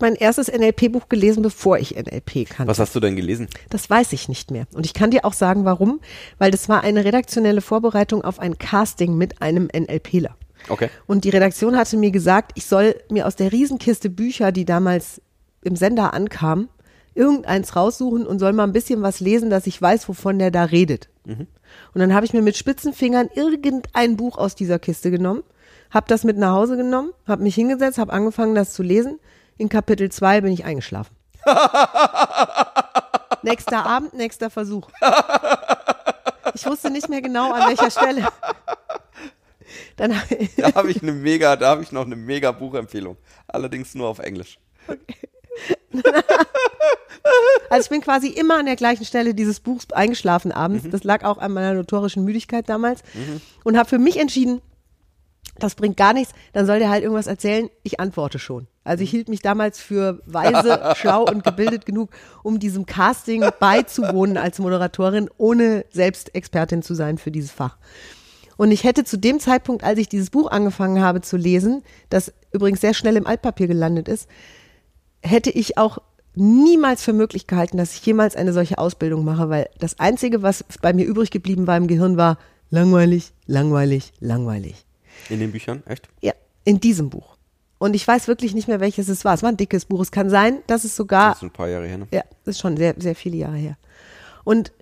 [0.00, 2.68] mein erstes NLP-Buch gelesen, bevor ich NLP kannte.
[2.68, 3.48] Was hast du denn gelesen?
[3.68, 4.66] Das weiß ich nicht mehr.
[4.74, 6.00] Und ich kann dir auch sagen, warum.
[6.38, 10.36] Weil das war eine redaktionelle Vorbereitung auf ein Casting mit einem NLPler.
[10.68, 10.90] Okay.
[11.06, 15.22] Und die Redaktion hatte mir gesagt, ich soll mir aus der Riesenkiste Bücher, die damals
[15.62, 16.68] im Sender ankamen,
[17.14, 20.64] irgendeins raussuchen und soll mal ein bisschen was lesen, dass ich weiß, wovon der da
[20.64, 21.08] redet.
[21.26, 25.42] Und dann habe ich mir mit spitzen Fingern irgendein Buch aus dieser Kiste genommen,
[25.90, 29.18] habe das mit nach Hause genommen, habe mich hingesetzt, habe angefangen, das zu lesen.
[29.60, 31.14] In Kapitel 2 bin ich eingeschlafen.
[33.42, 34.88] nächster Abend, nächster Versuch.
[36.54, 38.26] Ich wusste nicht mehr genau, an welcher Stelle.
[39.96, 40.18] Dann,
[40.56, 43.18] Da habe ich eine mega, da habe ich noch eine mega Buchempfehlung.
[43.48, 44.58] Allerdings nur auf Englisch.
[47.68, 50.88] Also ich bin quasi immer an der gleichen Stelle dieses Buchs eingeschlafen abends.
[50.90, 53.02] Das lag auch an meiner notorischen Müdigkeit damals.
[53.62, 54.60] Und habe für mich entschieden,
[55.58, 58.66] das bringt gar nichts, dann soll der halt irgendwas erzählen, ich antworte schon.
[58.84, 62.10] Also ich hielt mich damals für weise, schlau und gebildet genug,
[62.42, 67.76] um diesem Casting beizuwohnen als Moderatorin, ohne selbst Expertin zu sein für dieses Fach.
[68.56, 72.32] Und ich hätte zu dem Zeitpunkt, als ich dieses Buch angefangen habe zu lesen, das
[72.52, 74.28] übrigens sehr schnell im Altpapier gelandet ist,
[75.22, 75.98] hätte ich auch
[76.34, 80.64] niemals für möglich gehalten, dass ich jemals eine solche Ausbildung mache, weil das Einzige, was
[80.80, 82.38] bei mir übrig geblieben war im Gehirn, war
[82.70, 84.86] langweilig, langweilig, langweilig.
[85.28, 86.08] In den Büchern, echt?
[86.20, 86.32] Ja,
[86.64, 87.36] in diesem Buch.
[87.78, 89.34] Und ich weiß wirklich nicht mehr, welches es war.
[89.34, 90.00] Es war ein dickes Buch.
[90.02, 92.08] Es kann sein, dass es sogar Das ist ein paar Jahre her, ne?
[92.10, 93.76] ja, das ist schon sehr, sehr viele Jahre her.
[94.44, 94.72] Und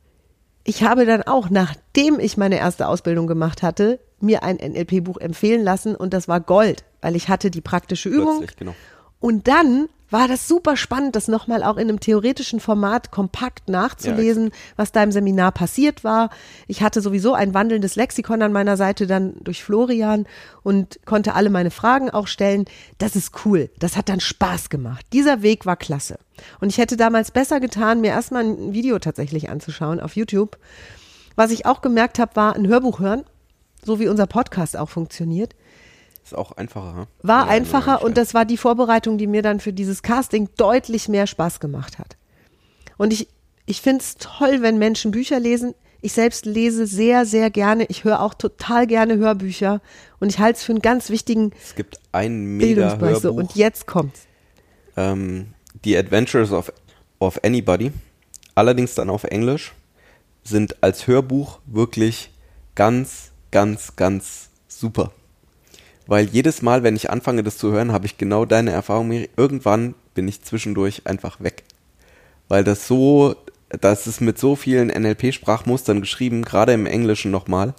[0.64, 5.62] ich habe dann auch, nachdem ich meine erste Ausbildung gemacht hatte, mir ein NLP-Buch empfehlen
[5.62, 8.44] lassen und das war Gold, weil ich hatte die praktische Übung.
[8.59, 8.74] Genau.
[9.20, 14.51] Und dann war das super spannend, das nochmal auch in einem theoretischen Format kompakt nachzulesen,
[14.77, 16.31] was da im Seminar passiert war.
[16.66, 20.27] Ich hatte sowieso ein wandelndes Lexikon an meiner Seite dann durch Florian
[20.62, 22.64] und konnte alle meine Fragen auch stellen.
[22.97, 23.71] Das ist cool.
[23.79, 25.05] Das hat dann Spaß gemacht.
[25.12, 26.18] Dieser Weg war klasse.
[26.61, 30.57] Und ich hätte damals besser getan, mir erstmal ein Video tatsächlich anzuschauen auf YouTube.
[31.37, 33.25] Was ich auch gemerkt habe, war ein Hörbuch hören,
[33.85, 35.55] so wie unser Podcast auch funktioniert
[36.29, 37.07] Ist auch einfacher, hm?
[37.23, 40.51] war Ja, einfacher ja, und das war die Vorbereitung, die mir dann für dieses Casting
[40.59, 42.19] deutlich mehr Spaß gemacht hat.
[42.99, 43.29] Und ich,
[43.64, 45.75] ich finde es toll, wenn Menschen Bücher lesen.
[46.03, 47.87] Ich selbst lese sehr, sehr gerne.
[47.87, 49.81] Ich höre auch total gerne Hörbücher
[50.21, 53.17] und ich halte es für einen ganz wichtigen Es gibt ein mega Bildungsbereich.
[53.17, 54.27] So, Hörbuch, und jetzt kommt's.
[54.99, 56.71] ähm, The Adventures of,
[57.21, 57.91] of Anybody,
[58.55, 59.73] allerdings dann auf Englisch,
[60.45, 62.33] sind als Hörbuch wirklich
[62.75, 65.11] ganz, ganz, ganz super.
[66.09, 69.12] Weil jedes Mal, wenn ich anfange, das zu hören, habe ich genau deine Erfahrung.
[69.37, 71.64] Irgendwann bin ich zwischendurch einfach weg.
[72.49, 73.37] Weil das so,
[73.81, 77.75] das ist mit so vielen NLP-Sprachmustern geschrieben, gerade im Englischen nochmal,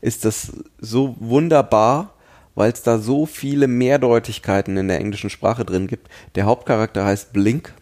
[0.00, 2.14] ist das so wunderbar,
[2.54, 6.08] weil es da so viele Mehrdeutigkeiten in der englischen Sprache drin gibt.
[6.36, 7.74] Der Hauptcharakter heißt Blink,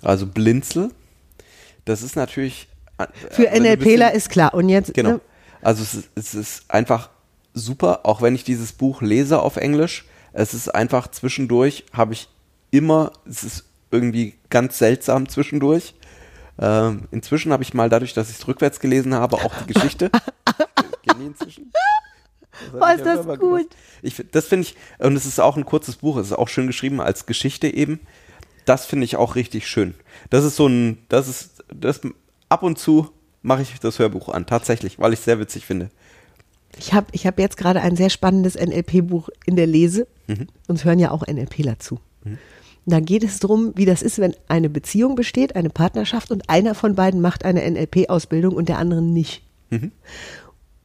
[0.00, 0.90] also Blinzel.
[1.84, 2.68] Das ist natürlich.
[2.98, 4.54] äh, Für NLPler bisschen- ist klar.
[4.54, 5.10] Und jetzt, Genau.
[5.10, 5.20] ne,
[5.60, 7.10] Also es ist, es ist einfach
[7.56, 10.04] super, auch wenn ich dieses Buch lese auf Englisch.
[10.32, 12.28] Es ist einfach zwischendurch, habe ich
[12.70, 15.94] immer, es ist irgendwie ganz seltsam zwischendurch.
[16.58, 20.10] Ähm, inzwischen habe ich mal dadurch, dass ich es rückwärts gelesen habe, auch die Geschichte.
[21.18, 21.72] Inzwischen?
[22.74, 23.68] Oh, hab ist das gut.
[24.02, 26.66] Ich, das finde ich, und es ist auch ein kurzes Buch, es ist auch schön
[26.66, 28.00] geschrieben als Geschichte eben.
[28.66, 29.94] Das finde ich auch richtig schön.
[30.30, 32.00] Das ist so ein, das ist, das
[32.48, 33.10] ab und zu
[33.42, 35.90] mache ich das Hörbuch an, tatsächlich, weil ich es sehr witzig finde.
[36.78, 40.06] Ich habe ich hab jetzt gerade ein sehr spannendes NLP-Buch in der Lese.
[40.26, 40.48] Mhm.
[40.68, 41.98] Uns hören ja auch NLPler zu.
[42.88, 46.74] Da geht es darum, wie das ist, wenn eine Beziehung besteht, eine Partnerschaft und einer
[46.74, 49.42] von beiden macht eine NLP-Ausbildung und der andere nicht.
[49.70, 49.90] Mhm.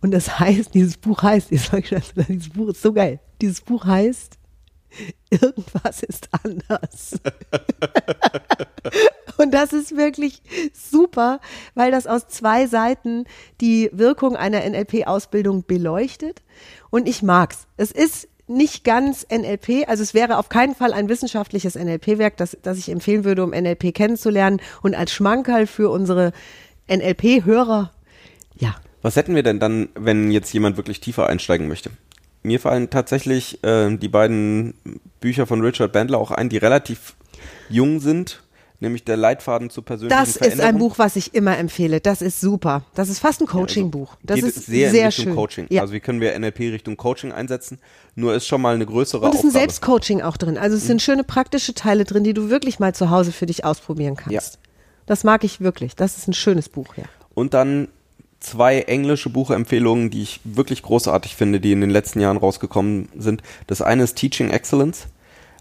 [0.02, 3.20] Und das heißt, dieses Buch heißt, jetzt sag ich schon, dieses Buch ist so geil.
[3.40, 4.40] Dieses Buch heißt,
[5.30, 7.20] irgendwas ist anders.
[9.38, 10.42] Und das ist wirklich
[10.74, 11.40] super,
[11.76, 13.26] weil das aus zwei Seiten
[13.60, 16.42] die Wirkung einer NLP-Ausbildung beleuchtet.
[16.90, 17.68] Und ich mag's.
[17.78, 22.58] Es ist nicht ganz NLP, also es wäre auf keinen Fall ein wissenschaftliches NLP-Werk, das,
[22.62, 24.62] das ich empfehlen würde, um NLP kennenzulernen.
[24.82, 26.34] Und als Schmankerl für unsere
[26.90, 27.92] NLP-Hörer,
[28.56, 31.90] ja, Was hätten wir denn dann, wenn jetzt jemand wirklich tiefer einsteigen möchte?
[32.44, 34.74] Mir fallen tatsächlich äh, die beiden
[35.20, 37.16] Bücher von Richard Bandler auch ein, die relativ
[37.70, 38.42] jung sind,
[38.82, 40.90] nämlich der Leitfaden zur persönlichen das ist ein Veränderung.
[40.90, 42.02] Buch, was ich immer empfehle.
[42.02, 42.84] Das ist super.
[42.96, 44.16] Das ist fast ein Coaching-Buch.
[44.24, 45.34] Das Geht ist sehr, sehr, schön.
[45.36, 45.68] Coaching.
[45.70, 45.82] Ja.
[45.82, 47.80] Also wie können wir NLP Richtung Coaching einsetzen?
[48.16, 49.52] Nur ist schon mal eine größere Und es ist ein.
[49.52, 50.58] Selbstcoaching auch drin.
[50.58, 50.88] Also es Mhm.
[50.88, 54.60] sind schöne praktische Teile drin, die du wirklich mal zu Hause für dich ausprobieren kannst.
[55.06, 55.96] Das mag ich wirklich.
[55.96, 57.04] Das ist ein schönes Buch, ja.
[57.34, 57.88] Und dann
[58.40, 63.42] zwei englische Buchempfehlungen, die ich wirklich großartig finde, die in den letzten Jahren rausgekommen sind.
[63.68, 65.06] Das eine ist Teaching Excellence.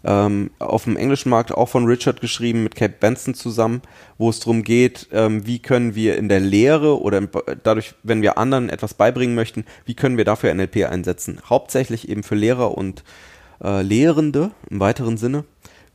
[0.03, 3.81] Ähm, auf dem englischen Markt auch von Richard geschrieben mit Cape Benson zusammen,
[4.17, 7.29] wo es darum geht, ähm, wie können wir in der Lehre oder in,
[7.63, 11.39] dadurch, wenn wir anderen etwas beibringen möchten, wie können wir dafür NLP einsetzen.
[11.47, 13.03] Hauptsächlich eben für Lehrer und
[13.63, 15.45] äh, Lehrende im weiteren Sinne.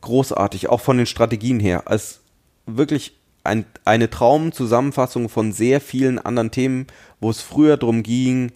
[0.01, 1.83] Großartig, auch von den Strategien her.
[1.87, 2.21] Als
[2.65, 6.87] wirklich ein, eine Traumzusammenfassung von sehr vielen anderen Themen,
[7.19, 8.51] wo es früher darum ging,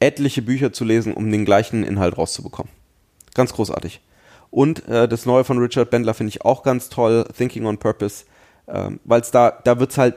[0.00, 2.72] etliche Bücher zu lesen, um den gleichen Inhalt rauszubekommen.
[3.34, 4.00] Ganz großartig.
[4.50, 8.24] Und äh, das neue von Richard Bendler finde ich auch ganz toll, Thinking on Purpose,
[8.66, 10.16] ähm, weil es da, da wird es halt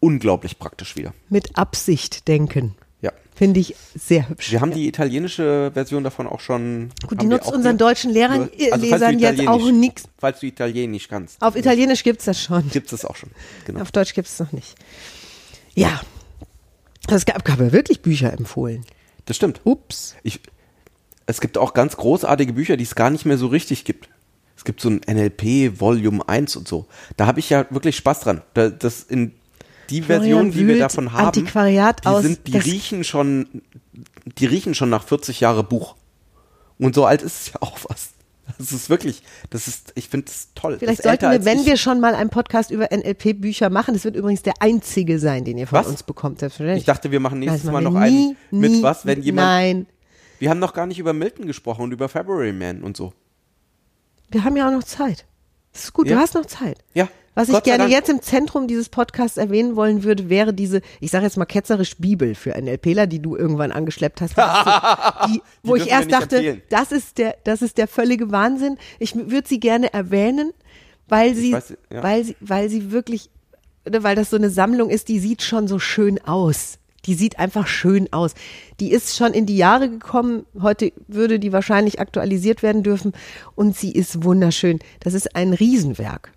[0.00, 1.12] unglaublich praktisch wieder.
[1.28, 2.74] Mit Absicht denken.
[3.00, 3.12] Ja.
[3.34, 4.50] Finde ich sehr hübsch.
[4.50, 6.90] Wir haben die italienische Version davon auch schon.
[7.06, 7.78] Gut, die nutzt unseren hier.
[7.78, 10.04] deutschen Lehrern, Also, Lesern jetzt auch nichts.
[10.18, 11.40] Falls du Italienisch kannst.
[11.40, 12.68] Auf Italienisch gibt es das schon.
[12.70, 13.30] Gibt es auch schon.
[13.66, 13.80] Genau.
[13.80, 14.74] Auf Deutsch gibt es noch nicht.
[15.74, 16.00] Ja.
[17.08, 18.84] Es gab, gab ja wirklich Bücher empfohlen.
[19.26, 19.60] Das stimmt.
[19.64, 20.14] Ups.
[20.22, 20.40] Ich,
[21.30, 24.08] es gibt auch ganz großartige Bücher, die es gar nicht mehr so richtig gibt.
[24.56, 26.86] Es gibt so ein NLP Volume 1 und so.
[27.16, 28.42] Da habe ich ja wirklich Spaß dran.
[28.52, 29.32] Da, das in
[29.88, 32.22] die Florian Version, die wir davon haben, Antiquariat die, aus.
[32.22, 33.62] sind, die riechen schon,
[34.38, 35.96] die riechen schon nach 40 Jahre Buch.
[36.78, 38.12] Und so alt ist es ja auch fast.
[38.58, 40.76] Das ist wirklich, das ist, ich finde es toll.
[40.78, 41.66] Vielleicht sollten wir, wenn ich.
[41.66, 45.56] wir schon mal einen Podcast über NLP-Bücher machen, das wird übrigens der einzige sein, den
[45.56, 45.86] ihr von Was?
[45.86, 46.42] uns bekommt.
[46.42, 49.46] Ich dachte, wir machen nächstes Mal noch wir einen nie, mit nie, was, wenn jemand.
[49.46, 49.86] Nein,
[50.40, 53.12] Wir haben noch gar nicht über Milton gesprochen und über February Man und so.
[54.30, 55.26] wir haben ja auch noch Zeit.
[55.72, 56.16] Das ist gut, Ja.
[56.16, 56.78] du hast noch Zeit.
[56.94, 57.08] Ja.
[57.34, 57.92] Was ich gerne Dank.
[57.92, 61.96] jetzt im Zentrum dieses Podcasts erwähnen wollen würde, wäre diese, ich sage jetzt mal ketzerisch
[61.98, 64.34] Bibel für NLPler, die du irgendwann angeschleppt hast.
[64.34, 64.42] So,
[65.32, 66.62] die, wo ich erst dachte, empfehlen.
[66.70, 68.78] das ist der, das ist der völlige Wahnsinn.
[68.98, 70.52] Ich würde sie gerne erwähnen,
[71.06, 72.02] weil sie, weiß, ja.
[72.02, 73.30] weil sie, weil sie wirklich,
[73.86, 76.79] oder weil das so eine Sammlung ist, die sieht schon so schön aus.
[77.06, 78.34] Die sieht einfach schön aus.
[78.78, 80.44] Die ist schon in die Jahre gekommen.
[80.60, 83.12] Heute würde die wahrscheinlich aktualisiert werden dürfen.
[83.54, 84.78] Und sie ist wunderschön.
[85.00, 86.32] Das ist ein Riesenwerk.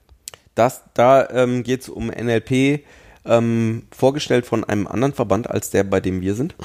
[0.55, 2.83] Das, da ähm, geht es um NLP,
[3.25, 6.55] ähm, vorgestellt von einem anderen Verband als der, bei dem wir sind.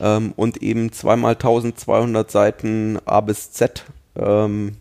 [0.00, 3.84] Ähm, und eben zweimal 1200 Seiten A bis Z
[4.16, 4.76] ähm,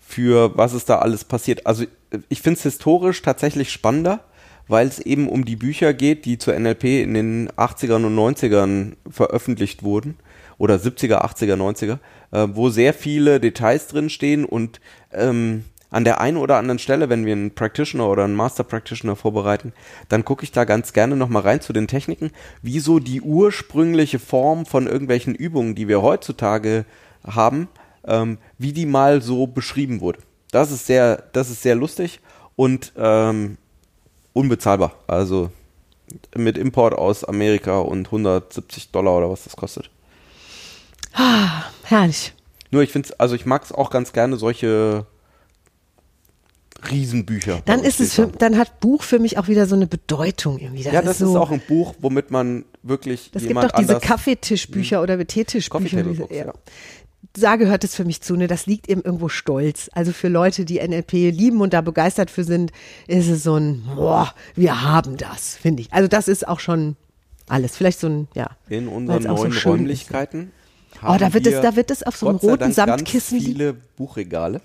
[0.00, 1.66] für was ist da alles passiert.
[1.66, 1.84] Also
[2.28, 4.24] ich finde es historisch tatsächlich spannender,
[4.70, 8.96] weil es eben um die Bücher geht, die zur NLP in den 80ern und 90ern
[9.10, 10.16] veröffentlicht wurden.
[10.58, 11.98] Oder 70er, 80er, 90er,
[12.32, 14.80] äh, wo sehr viele Details drin stehen und
[15.12, 19.16] ähm, an der einen oder anderen Stelle, wenn wir einen Practitioner oder einen Master Practitioner
[19.16, 19.72] vorbereiten,
[20.08, 22.30] dann gucke ich da ganz gerne nochmal rein zu den Techniken,
[22.62, 26.84] wieso die ursprüngliche Form von irgendwelchen Übungen, die wir heutzutage
[27.26, 27.68] haben,
[28.06, 30.20] ähm, wie die mal so beschrieben wurde.
[30.52, 32.20] Das ist sehr, das ist sehr lustig
[32.54, 33.56] und ähm,
[34.40, 34.94] unbezahlbar.
[35.06, 35.50] Also
[36.34, 39.90] mit Import aus Amerika und 170 Dollar oder was das kostet.
[41.84, 42.32] Herrlich.
[42.70, 45.06] Nur ich finde also ich mag es auch ganz gerne, solche
[46.88, 47.62] Riesenbücher.
[47.66, 50.84] Dann ist es für, dann hat Buch für mich auch wieder so eine Bedeutung irgendwie.
[50.86, 50.94] haben.
[50.94, 55.02] Ja, das so, ist auch ein Buch, womit man wirklich Das gibt auch diese Kaffeetischbücher
[55.02, 56.02] oder Teetischbücher.
[56.02, 56.52] Diese- ja.
[57.34, 58.48] Da gehört es für mich zu, ne?
[58.48, 59.88] Das liegt eben irgendwo stolz.
[59.92, 62.72] Also für Leute, die NLP lieben und da begeistert für sind,
[63.06, 65.92] ist es so ein, boah, wir haben das, finde ich.
[65.92, 66.96] Also das ist auch schon
[67.48, 67.76] alles.
[67.76, 68.50] Vielleicht so ein, ja.
[68.68, 69.64] in unseren so neuen ist.
[69.64, 70.50] Räumlichkeiten.
[71.06, 74.60] Oh, da wird es, da wird es auf so einem roten Samtkissen ganz viele Buchregale.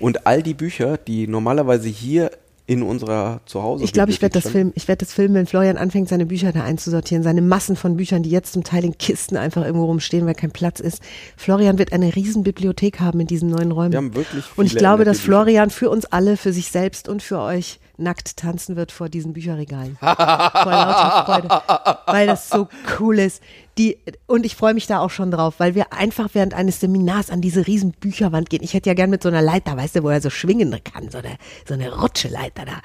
[0.00, 2.30] Und all die Bücher, die normalerweise hier
[2.68, 4.72] in unserer Zuhause Ich glaube, ich werde das filmen.
[4.74, 7.22] Ich werde das filmen, wenn Florian anfängt, seine Bücher da einzusortieren.
[7.22, 10.50] Seine Massen von Büchern, die jetzt zum Teil in Kisten einfach irgendwo rumstehen, weil kein
[10.50, 11.00] Platz ist.
[11.36, 13.92] Florian wird eine riesen Bibliothek haben in diesen neuen Räumen.
[13.92, 15.20] Wir haben wirklich Und ich viele glaube, dass.
[15.20, 19.32] Florian für uns alle, für sich selbst und für euch nackt tanzen wird vor diesen
[19.32, 19.96] Bücherregalen.
[20.00, 22.02] vor lauter Freude.
[22.06, 23.42] Weil das so cool ist.
[23.78, 27.30] Die, und ich freue mich da auch schon drauf, weil wir einfach während eines Seminars
[27.30, 28.62] an diese riesen Bücherwand gehen.
[28.62, 31.10] Ich hätte ja gern mit so einer Leiter, weißt du, wo er so schwingen kann,
[31.10, 32.80] so eine, so eine Rutscheleiter da.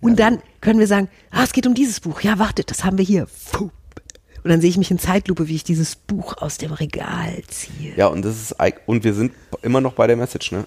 [0.00, 2.22] Und dann können wir sagen, ah, es geht um dieses Buch.
[2.22, 3.26] Ja, wartet, das haben wir hier.
[3.52, 3.70] Puh.
[4.42, 7.94] Und dann sehe ich mich in Zeitlupe, wie ich dieses Buch aus dem Regal ziehe.
[7.96, 9.32] Ja, und das ist und wir sind
[9.62, 10.64] immer noch bei der Message, ne?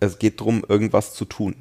[0.00, 1.54] Es geht darum, irgendwas zu tun.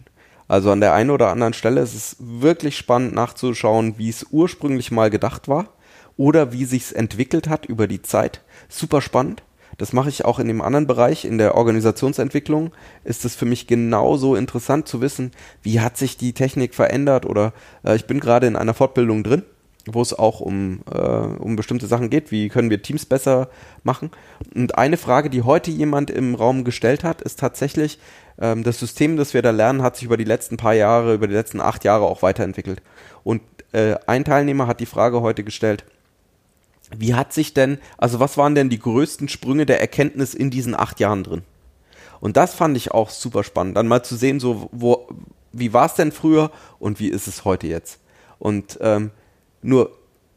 [0.52, 4.92] Also an der einen oder anderen Stelle ist es wirklich spannend nachzuschauen, wie es ursprünglich
[4.92, 5.70] mal gedacht war
[6.18, 8.42] oder wie sich's entwickelt hat über die Zeit.
[8.68, 9.44] Super spannend.
[9.78, 12.74] Das mache ich auch in dem anderen Bereich, in der Organisationsentwicklung
[13.06, 17.54] ist es für mich genauso interessant zu wissen, wie hat sich die Technik verändert oder
[17.86, 19.44] äh, ich bin gerade in einer Fortbildung drin,
[19.86, 23.50] wo es auch um, äh, um bestimmte Sachen geht, wie können wir Teams besser
[23.84, 24.12] machen.
[24.54, 28.00] Und eine Frage, die heute jemand im Raum gestellt hat, ist tatsächlich,
[28.40, 31.28] ähm, das System, das wir da lernen, hat sich über die letzten paar Jahre, über
[31.28, 32.82] die letzten acht Jahre auch weiterentwickelt.
[33.24, 33.42] Und
[33.72, 35.86] äh, ein Teilnehmer hat die Frage heute gestellt,
[36.96, 40.76] wie hat sich denn, also was waren denn die größten Sprünge der Erkenntnis in diesen
[40.76, 41.44] acht Jahren drin?
[42.20, 45.08] Und das fand ich auch super spannend, dann mal zu sehen, so wo,
[45.54, 48.00] wie war es denn früher und wie ist es heute jetzt.
[48.40, 49.12] Und ähm,
[49.62, 49.92] nur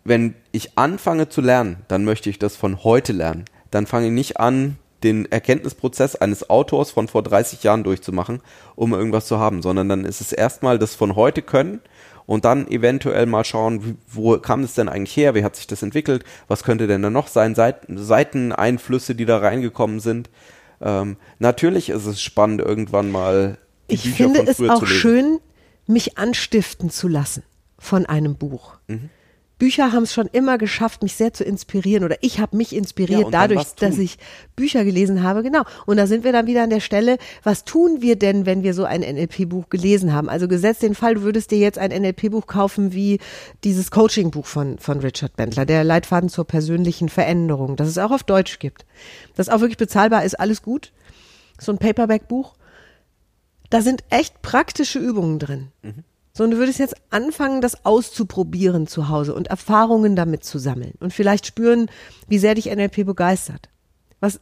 [0.05, 3.47] wenn ich anfange zu lernen, dann möchte ich das von heute lernen.
[3.71, 8.41] Dann fange ich nicht an, den Erkenntnisprozess eines Autors von vor 30 Jahren durchzumachen,
[8.75, 11.81] um irgendwas zu haben, sondern dann ist es erstmal das von heute können
[12.27, 15.83] und dann eventuell mal schauen, wo kam es denn eigentlich her, wie hat sich das
[15.83, 20.31] entwickelt, was könnte denn da noch sein, Seiten, Seiteneinflüsse, die da reingekommen sind.
[20.81, 23.59] Ähm, natürlich ist es spannend, irgendwann mal.
[23.91, 25.39] Die Ich Bücher finde es auch schön,
[25.87, 27.43] mich anstiften zu lassen
[27.79, 28.79] von einem Buch.
[28.87, 29.11] Mhm.
[29.59, 32.79] Bücher haben es schon immer geschafft, mich sehr zu inspirieren oder ich habe mich Ja,
[32.79, 34.19] inspiriert dann dadurch, dass ich
[34.57, 35.43] Bücher gelesen habe.
[35.43, 35.63] Genau.
[35.87, 38.75] Und da sind wir dann wieder an der Stelle, was tun wir denn, wenn wir
[38.75, 40.29] so ein NLP-Buch gelesen haben?
[40.29, 43.21] Also gesetzt den Fall, du würdest dir jetzt ein NLP-Buch kaufen wie
[43.63, 48.25] dieses Coaching-Buch von, von Richard Bentler, der Leitfaden zur persönlichen Veränderung, das es auch auf
[48.25, 48.85] Deutsch gibt.
[49.37, 50.93] Das auch wirklich bezahlbar ist, alles gut.
[51.61, 52.57] So ein Paperback-Buch.
[53.71, 55.69] Da sind echt praktische Übungen drin.
[56.37, 60.95] So, und du würdest jetzt anfangen, das auszuprobieren zu Hause und Erfahrungen damit zu sammeln
[60.99, 61.89] und vielleicht spüren,
[62.27, 63.69] wie sehr dich NLP begeistert.
[64.19, 64.41] Was,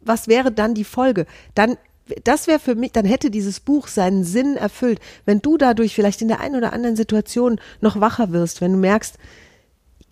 [0.00, 1.26] was wäre dann die Folge?
[1.56, 1.78] Dann,
[2.22, 6.22] das wäre für mich, dann hätte dieses Buch seinen Sinn erfüllt, wenn du dadurch vielleicht
[6.22, 9.18] in der einen oder anderen Situation noch wacher wirst, wenn du merkst,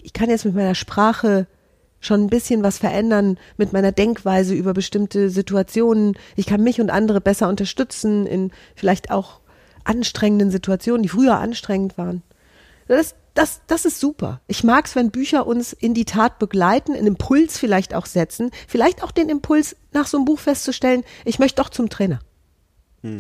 [0.03, 1.47] ich kann jetzt mit meiner Sprache
[2.01, 6.15] schon ein bisschen was verändern mit meiner Denkweise über bestimmte Situationen.
[6.35, 9.41] Ich kann mich und andere besser unterstützen in vielleicht auch
[9.85, 12.23] anstrengenden Situationen, die früher anstrengend waren.
[12.89, 14.41] Das, das, das ist super.
[14.47, 18.51] Ich mag es, wenn Bücher uns in die Tat begleiten, einen Impuls vielleicht auch setzen,
[18.67, 22.21] vielleicht auch den Impuls nach so einem Buch festzustellen, ich möchte doch zum Trainer.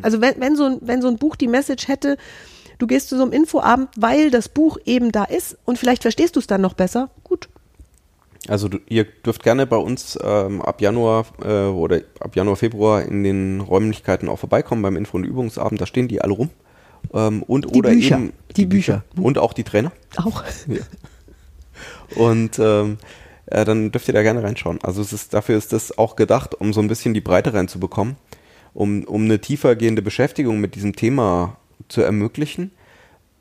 [0.03, 2.17] Also wenn, wenn, so ein, wenn so ein Buch die Message hätte,
[2.79, 6.37] du gehst zu so einem Infoabend, weil das Buch eben da ist und vielleicht verstehst
[6.37, 7.49] du es dann noch besser, gut.
[8.51, 13.01] Also du, ihr dürft gerne bei uns ähm, ab Januar äh, oder ab Januar, Februar
[13.03, 15.81] in den Räumlichkeiten auch vorbeikommen beim Info- und Übungsabend.
[15.81, 16.51] Da stehen die alle rum.
[17.15, 18.17] Ähm, und Die oder Bücher.
[18.17, 19.05] eben Die Bücher.
[19.15, 19.93] Und auch die Trainer.
[20.17, 20.43] Auch.
[22.17, 22.99] Und ähm,
[23.47, 24.81] äh, dann dürft ihr da gerne reinschauen.
[24.83, 28.17] Also es ist, dafür ist das auch gedacht, um so ein bisschen die Breite reinzubekommen,
[28.75, 32.73] um, um eine tiefergehende Beschäftigung mit diesem Thema zu ermöglichen.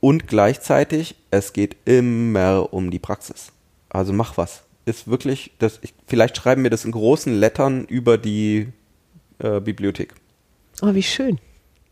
[0.02, 3.52] Und gleichzeitig, es geht immer um die Praxis.
[3.89, 4.62] Also mach was.
[4.89, 8.69] Ist wirklich, das, ich, vielleicht schreiben wir das in großen Lettern über die
[9.38, 10.15] äh, Bibliothek.
[10.82, 11.39] Oh, wie schön.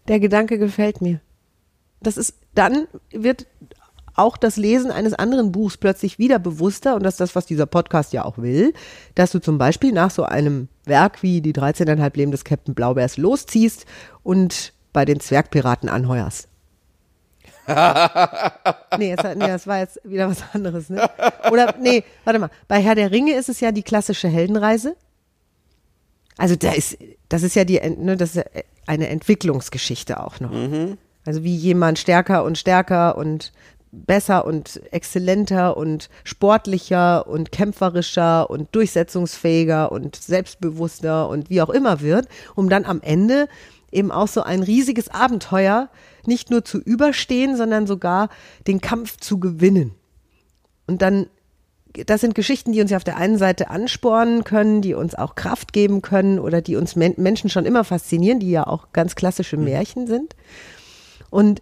[0.08, 1.22] Der Gedanke gefällt mir.
[2.02, 3.46] Das ist, dann wird
[4.16, 7.68] auch das Lesen eines anderen Buchs plötzlich wieder bewusster und das ist das, was dieser
[7.68, 8.74] Podcast ja auch will,
[9.14, 13.18] dass du zum Beispiel nach so einem Werk wie die 13,5 Leben des Captain Blaubeers
[13.18, 13.86] losziehst
[14.24, 16.48] und bei den Zwergpiraten anheuerst.
[18.98, 21.10] nee, jetzt, nee, das war jetzt wieder was anderes, ne?
[21.52, 22.50] Oder, nee, warte mal.
[22.68, 24.96] Bei Herr der Ringe ist es ja die klassische Heldenreise.
[26.38, 26.98] Also da ist,
[27.30, 30.52] das ist ja die, ne, das ist ja eine Entwicklungsgeschichte auch noch.
[31.26, 33.52] Also wie jemand stärker und stärker und
[33.92, 42.02] besser und exzellenter und sportlicher und kämpferischer und durchsetzungsfähiger und selbstbewusster und wie auch immer
[42.02, 43.48] wird, um dann am Ende
[43.92, 45.90] eben auch so ein riesiges Abenteuer
[46.26, 48.30] nicht nur zu überstehen, sondern sogar
[48.68, 49.96] den Kampf zu gewinnen.
[50.88, 51.28] Und dann
[52.06, 55.36] das sind Geschichten, die uns ja auf der einen Seite anspornen können, die uns auch
[55.36, 59.16] Kraft geben können oder die uns Men Menschen schon immer faszinieren, die ja auch ganz
[59.16, 60.36] klassische Märchen sind.
[61.30, 61.62] Und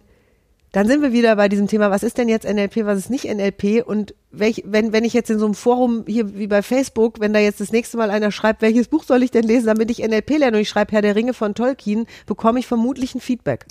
[0.76, 3.24] dann sind wir wieder bei diesem Thema, was ist denn jetzt NLP, was ist nicht
[3.24, 7.18] NLP und welch, wenn, wenn ich jetzt in so einem Forum hier wie bei Facebook,
[7.18, 9.90] wenn da jetzt das nächste Mal einer schreibt, welches Buch soll ich denn lesen, damit
[9.90, 13.22] ich NLP lerne und ich schreibe Herr der Ringe von Tolkien, bekomme ich vermutlich ein
[13.22, 13.64] Feedback.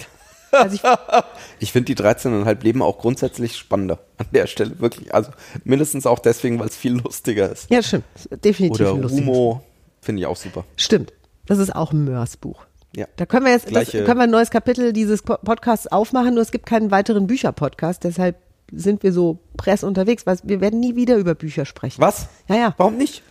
[0.52, 0.82] Also ich,
[1.60, 5.14] Ich finde die 13,5 Leben auch grundsätzlich spannender an der Stelle, wirklich.
[5.14, 5.30] Also
[5.64, 7.70] mindestens auch deswegen, weil es viel lustiger ist.
[7.70, 8.06] ja, stimmt.
[8.44, 9.62] Definitiv Oder Humo
[10.02, 10.66] finde ich auch super.
[10.76, 11.14] Stimmt.
[11.46, 12.66] Das ist auch ein Mörs-Buch.
[12.96, 13.08] Ja.
[13.18, 16.42] Da können wir jetzt, das, können wir ein neues Kapitel dieses Po- Podcasts aufmachen, nur
[16.44, 18.38] es gibt keinen weiteren Bücher-Podcast, deshalb
[18.72, 22.02] sind wir so press unterwegs, weil wir werden nie wieder über Bücher sprechen.
[22.02, 22.28] Was?
[22.48, 22.74] Ja, ja.
[22.78, 23.22] Warum nicht?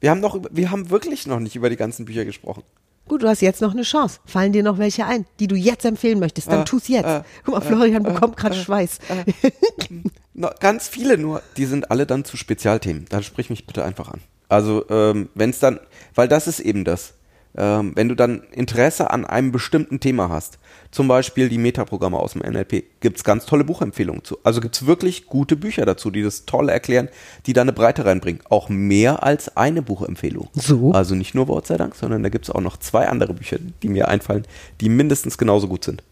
[0.00, 2.62] Wir haben, noch, wir haben wirklich noch nicht über die ganzen Bücher gesprochen.
[3.08, 4.20] Gut, du hast jetzt noch eine Chance.
[4.24, 7.06] Fallen dir noch welche ein, die du jetzt empfehlen möchtest, dann Äh, tu's jetzt.
[7.06, 8.98] äh, Guck mal, Florian bekommt gerade Schweiß.
[10.60, 13.06] Ganz viele nur, die sind alle dann zu Spezialthemen.
[13.08, 14.20] Dann sprich mich bitte einfach an.
[14.48, 15.80] Also ähm, wenn es dann,
[16.14, 17.14] weil das ist eben das.
[17.56, 20.58] Ähm, wenn du dann Interesse an einem bestimmten Thema hast,
[20.92, 24.38] zum Beispiel die Metaprogramme aus dem NLP, gibt's ganz tolle Buchempfehlungen zu.
[24.44, 27.08] Also gibt's wirklich gute Bücher dazu, die das toll erklären,
[27.46, 28.40] die da eine Breite reinbringen.
[28.48, 30.48] Auch mehr als eine Buchempfehlung.
[30.54, 30.92] So?
[30.92, 33.88] Also nicht nur Wort sei Dank, sondern da gibt's auch noch zwei andere Bücher, die
[33.88, 34.46] mir einfallen,
[34.80, 36.04] die mindestens genauso gut sind.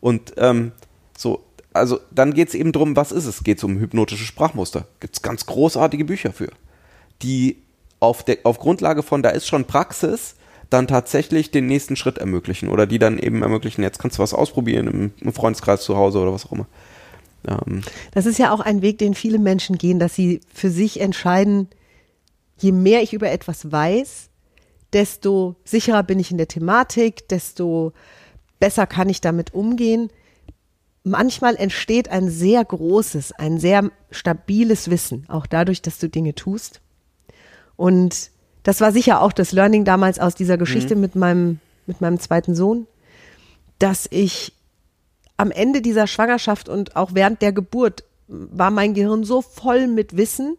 [0.00, 0.72] Und ähm,
[1.16, 3.44] so, also dann geht es eben drum, was ist es?
[3.44, 4.86] Geht es um hypnotische Sprachmuster?
[4.98, 6.50] Gibt es ganz großartige Bücher für,
[7.22, 7.58] die
[8.00, 10.34] auf, der, auf Grundlage von, da ist schon Praxis,
[10.72, 14.34] dann tatsächlich den nächsten Schritt ermöglichen oder die dann eben ermöglichen, jetzt kannst du was
[14.34, 16.66] ausprobieren im, Freundeskreis zu Hause oder was auch immer.
[17.48, 21.00] Ähm, Das ist ja auch ein Weg, den viele Menschen gehen, dass sie für sich
[21.00, 21.68] entscheiden,
[22.58, 24.30] je mehr ich über etwas weiß,
[24.92, 27.92] desto sicherer bin ich in der Thematik, desto
[28.60, 30.10] besser kann ich damit umgehen.
[31.04, 36.80] Manchmal entsteht ein sehr großes, ein sehr stabiles Wissen, auch dadurch, dass du Dinge tust.
[37.76, 38.30] Und
[38.62, 42.54] das war sicher auch das Learning damals aus dieser Geschichte mit meinem, mit meinem zweiten
[42.54, 42.86] Sohn,
[43.78, 44.52] dass ich
[45.36, 50.16] am Ende dieser Schwangerschaft und auch während der Geburt war mein Gehirn so voll mit
[50.16, 50.56] Wissen,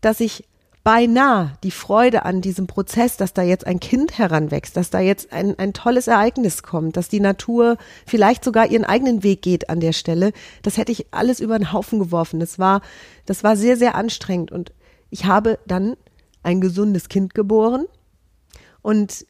[0.00, 0.44] dass ich
[0.82, 5.32] beinahe die Freude an diesem Prozess, dass da jetzt ein Kind heranwächst, dass da jetzt
[5.32, 9.80] ein, ein tolles Ereignis kommt, dass die Natur vielleicht sogar ihren eigenen Weg geht an
[9.80, 10.32] der Stelle,
[10.62, 12.38] das hätte ich alles über den Haufen geworfen.
[12.38, 12.82] Das war,
[13.24, 14.72] das war sehr, sehr anstrengend und
[15.08, 15.96] ich habe dann
[16.44, 17.86] ein gesundes Kind geboren
[18.82, 19.26] und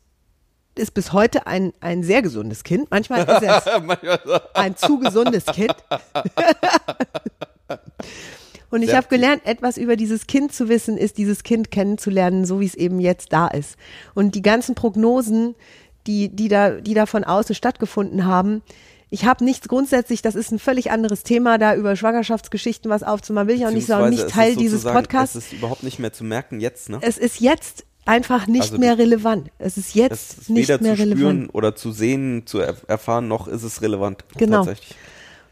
[0.75, 2.91] ist bis heute ein, ein sehr gesundes Kind.
[2.91, 3.67] Manchmal ist es
[4.55, 5.75] ein zu gesundes Kind.
[8.71, 12.59] Und ich habe gelernt, etwas über dieses Kind zu wissen, ist dieses Kind kennenzulernen, so
[12.59, 13.77] wie es eben jetzt da ist.
[14.15, 15.55] Und die ganzen Prognosen,
[16.09, 18.63] die, die, da, die da von außen stattgefunden haben,
[19.15, 23.47] ich habe nichts grundsätzlich, das ist ein völlig anderes Thema, da über Schwangerschaftsgeschichten was aufzumachen,
[23.47, 25.37] will ich auch nicht sagen, nicht Teil dieses Podcasts.
[25.37, 26.99] Es ist überhaupt nicht mehr zu merken jetzt, ne?
[27.01, 29.53] Es ist jetzt einfach nicht Also mehr relevant.
[29.59, 31.21] Es ist jetzt Es ist nicht weder mehr zu relevant.
[31.21, 34.25] spüren oder zu sehen, zu er erfahren, noch ist es relevant.
[34.37, 34.67] Genau.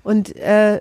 [0.02, 0.80] Und äh,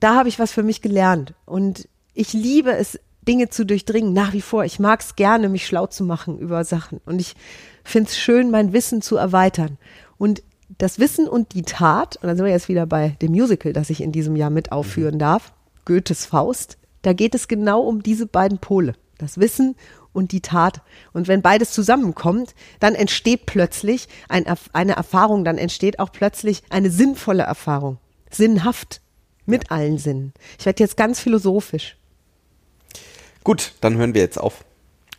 [0.00, 1.34] da habe ich was für mich gelernt.
[1.46, 2.98] Und ich liebe es,
[3.28, 4.64] Dinge zu durchdringen, nach wie vor.
[4.64, 7.00] Ich mag es gerne, mich schlau zu machen über Sachen.
[7.06, 7.36] Und ich
[7.84, 9.78] finde es schön, mein Wissen zu erweitern.
[10.16, 10.42] Und
[10.76, 13.90] das Wissen und die Tat, und dann sind wir jetzt wieder bei dem Musical, das
[13.90, 15.52] ich in diesem Jahr mit aufführen darf,
[15.84, 18.94] Goethes Faust, da geht es genau um diese beiden Pole.
[19.16, 19.74] Das Wissen
[20.12, 20.82] und die Tat.
[21.12, 26.90] Und wenn beides zusammenkommt, dann entsteht plötzlich ein, eine Erfahrung, dann entsteht auch plötzlich eine
[26.90, 27.98] sinnvolle Erfahrung.
[28.30, 29.00] Sinnhaft.
[29.46, 30.34] Mit allen Sinnen.
[30.58, 31.96] Ich werde jetzt ganz philosophisch.
[33.44, 34.62] Gut, dann hören wir jetzt auf.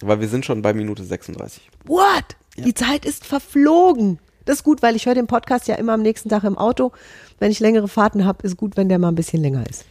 [0.01, 1.67] Weil wir sind schon bei Minute 36.
[1.85, 2.35] What?
[2.55, 4.19] Die Zeit ist verflogen.
[4.49, 6.91] Das ist gut, weil ich höre den Podcast ja immer am nächsten Tag im Auto.
[7.37, 9.85] Wenn ich längere Fahrten habe, ist gut, wenn der mal ein bisschen länger ist.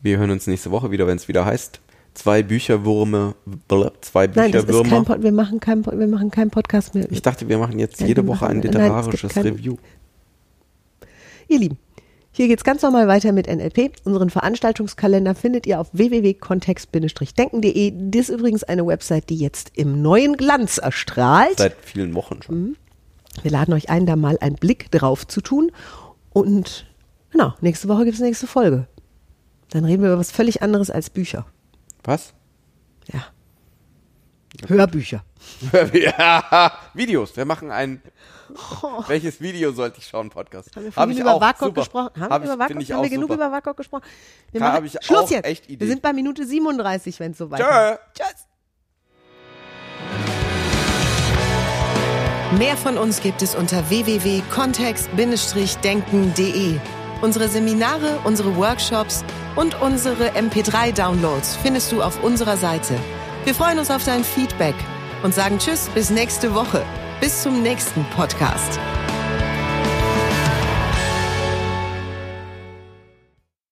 [0.00, 1.80] Wir hören uns nächste Woche wieder, wenn es wieder heißt.
[2.14, 3.34] Zwei Bücherwürme,
[4.02, 5.04] zwei Nein, das ist kein Bücherwürmer.
[5.04, 7.10] Pod wir machen keinen Pod wir machen keinen Podcast mehr.
[7.10, 9.74] Ich dachte, wir machen jetzt Ja, jede Woche ein machen- nein, es literarisches keine- Review.
[11.48, 11.78] Ihr Lieben,
[12.30, 13.90] hier geht's ganz normal weiter mit NLP.
[14.04, 17.92] Unseren Veranstaltungskalender findet ihr auf www.kontext-denken.de.
[18.12, 21.58] Das ist übrigens eine Website, die jetzt im neuen Glanz erstrahlt.
[21.58, 22.60] Seit vielen Wochen schon.
[22.68, 22.76] Mhm.
[23.42, 25.72] Wir laden euch ein, da mal einen Blick drauf zu tun.
[26.30, 26.86] Und
[27.30, 28.86] genau, nächste Woche gibt's nächste Folge.
[29.70, 31.46] Dann reden wir über was völlig anderes als Bücher.
[32.04, 32.34] Was?
[33.12, 33.24] Ja.
[34.68, 35.22] Hörbücher.
[35.92, 37.36] ja, Videos.
[37.36, 38.00] Wir machen ein.
[39.08, 40.30] Welches Video sollte ich schauen?
[40.30, 40.74] Podcast.
[40.76, 41.72] Haben wir Hab vorhin ich über Super.
[41.72, 42.10] gesprochen?
[42.20, 42.78] Haben Hab wir, über haben
[43.10, 43.34] genug super.
[43.34, 44.04] über WAKOK gesprochen?
[44.52, 45.68] Wir machen- ich Schluss auch jetzt.
[45.68, 47.66] Wir sind bei Minute 37, wenn es soweit ist.
[47.66, 48.24] Tschö.
[48.24, 48.46] Tschüss.
[52.52, 56.78] Mehr von uns gibt es unter www.kontext-denken.de.
[57.20, 59.24] Unsere Seminare, unsere Workshops
[59.56, 62.94] und unsere MP3-Downloads findest du auf unserer Seite.
[63.44, 64.74] Wir freuen uns auf dein Feedback
[65.22, 66.84] und sagen Tschüss bis nächste Woche.
[67.20, 68.78] Bis zum nächsten Podcast.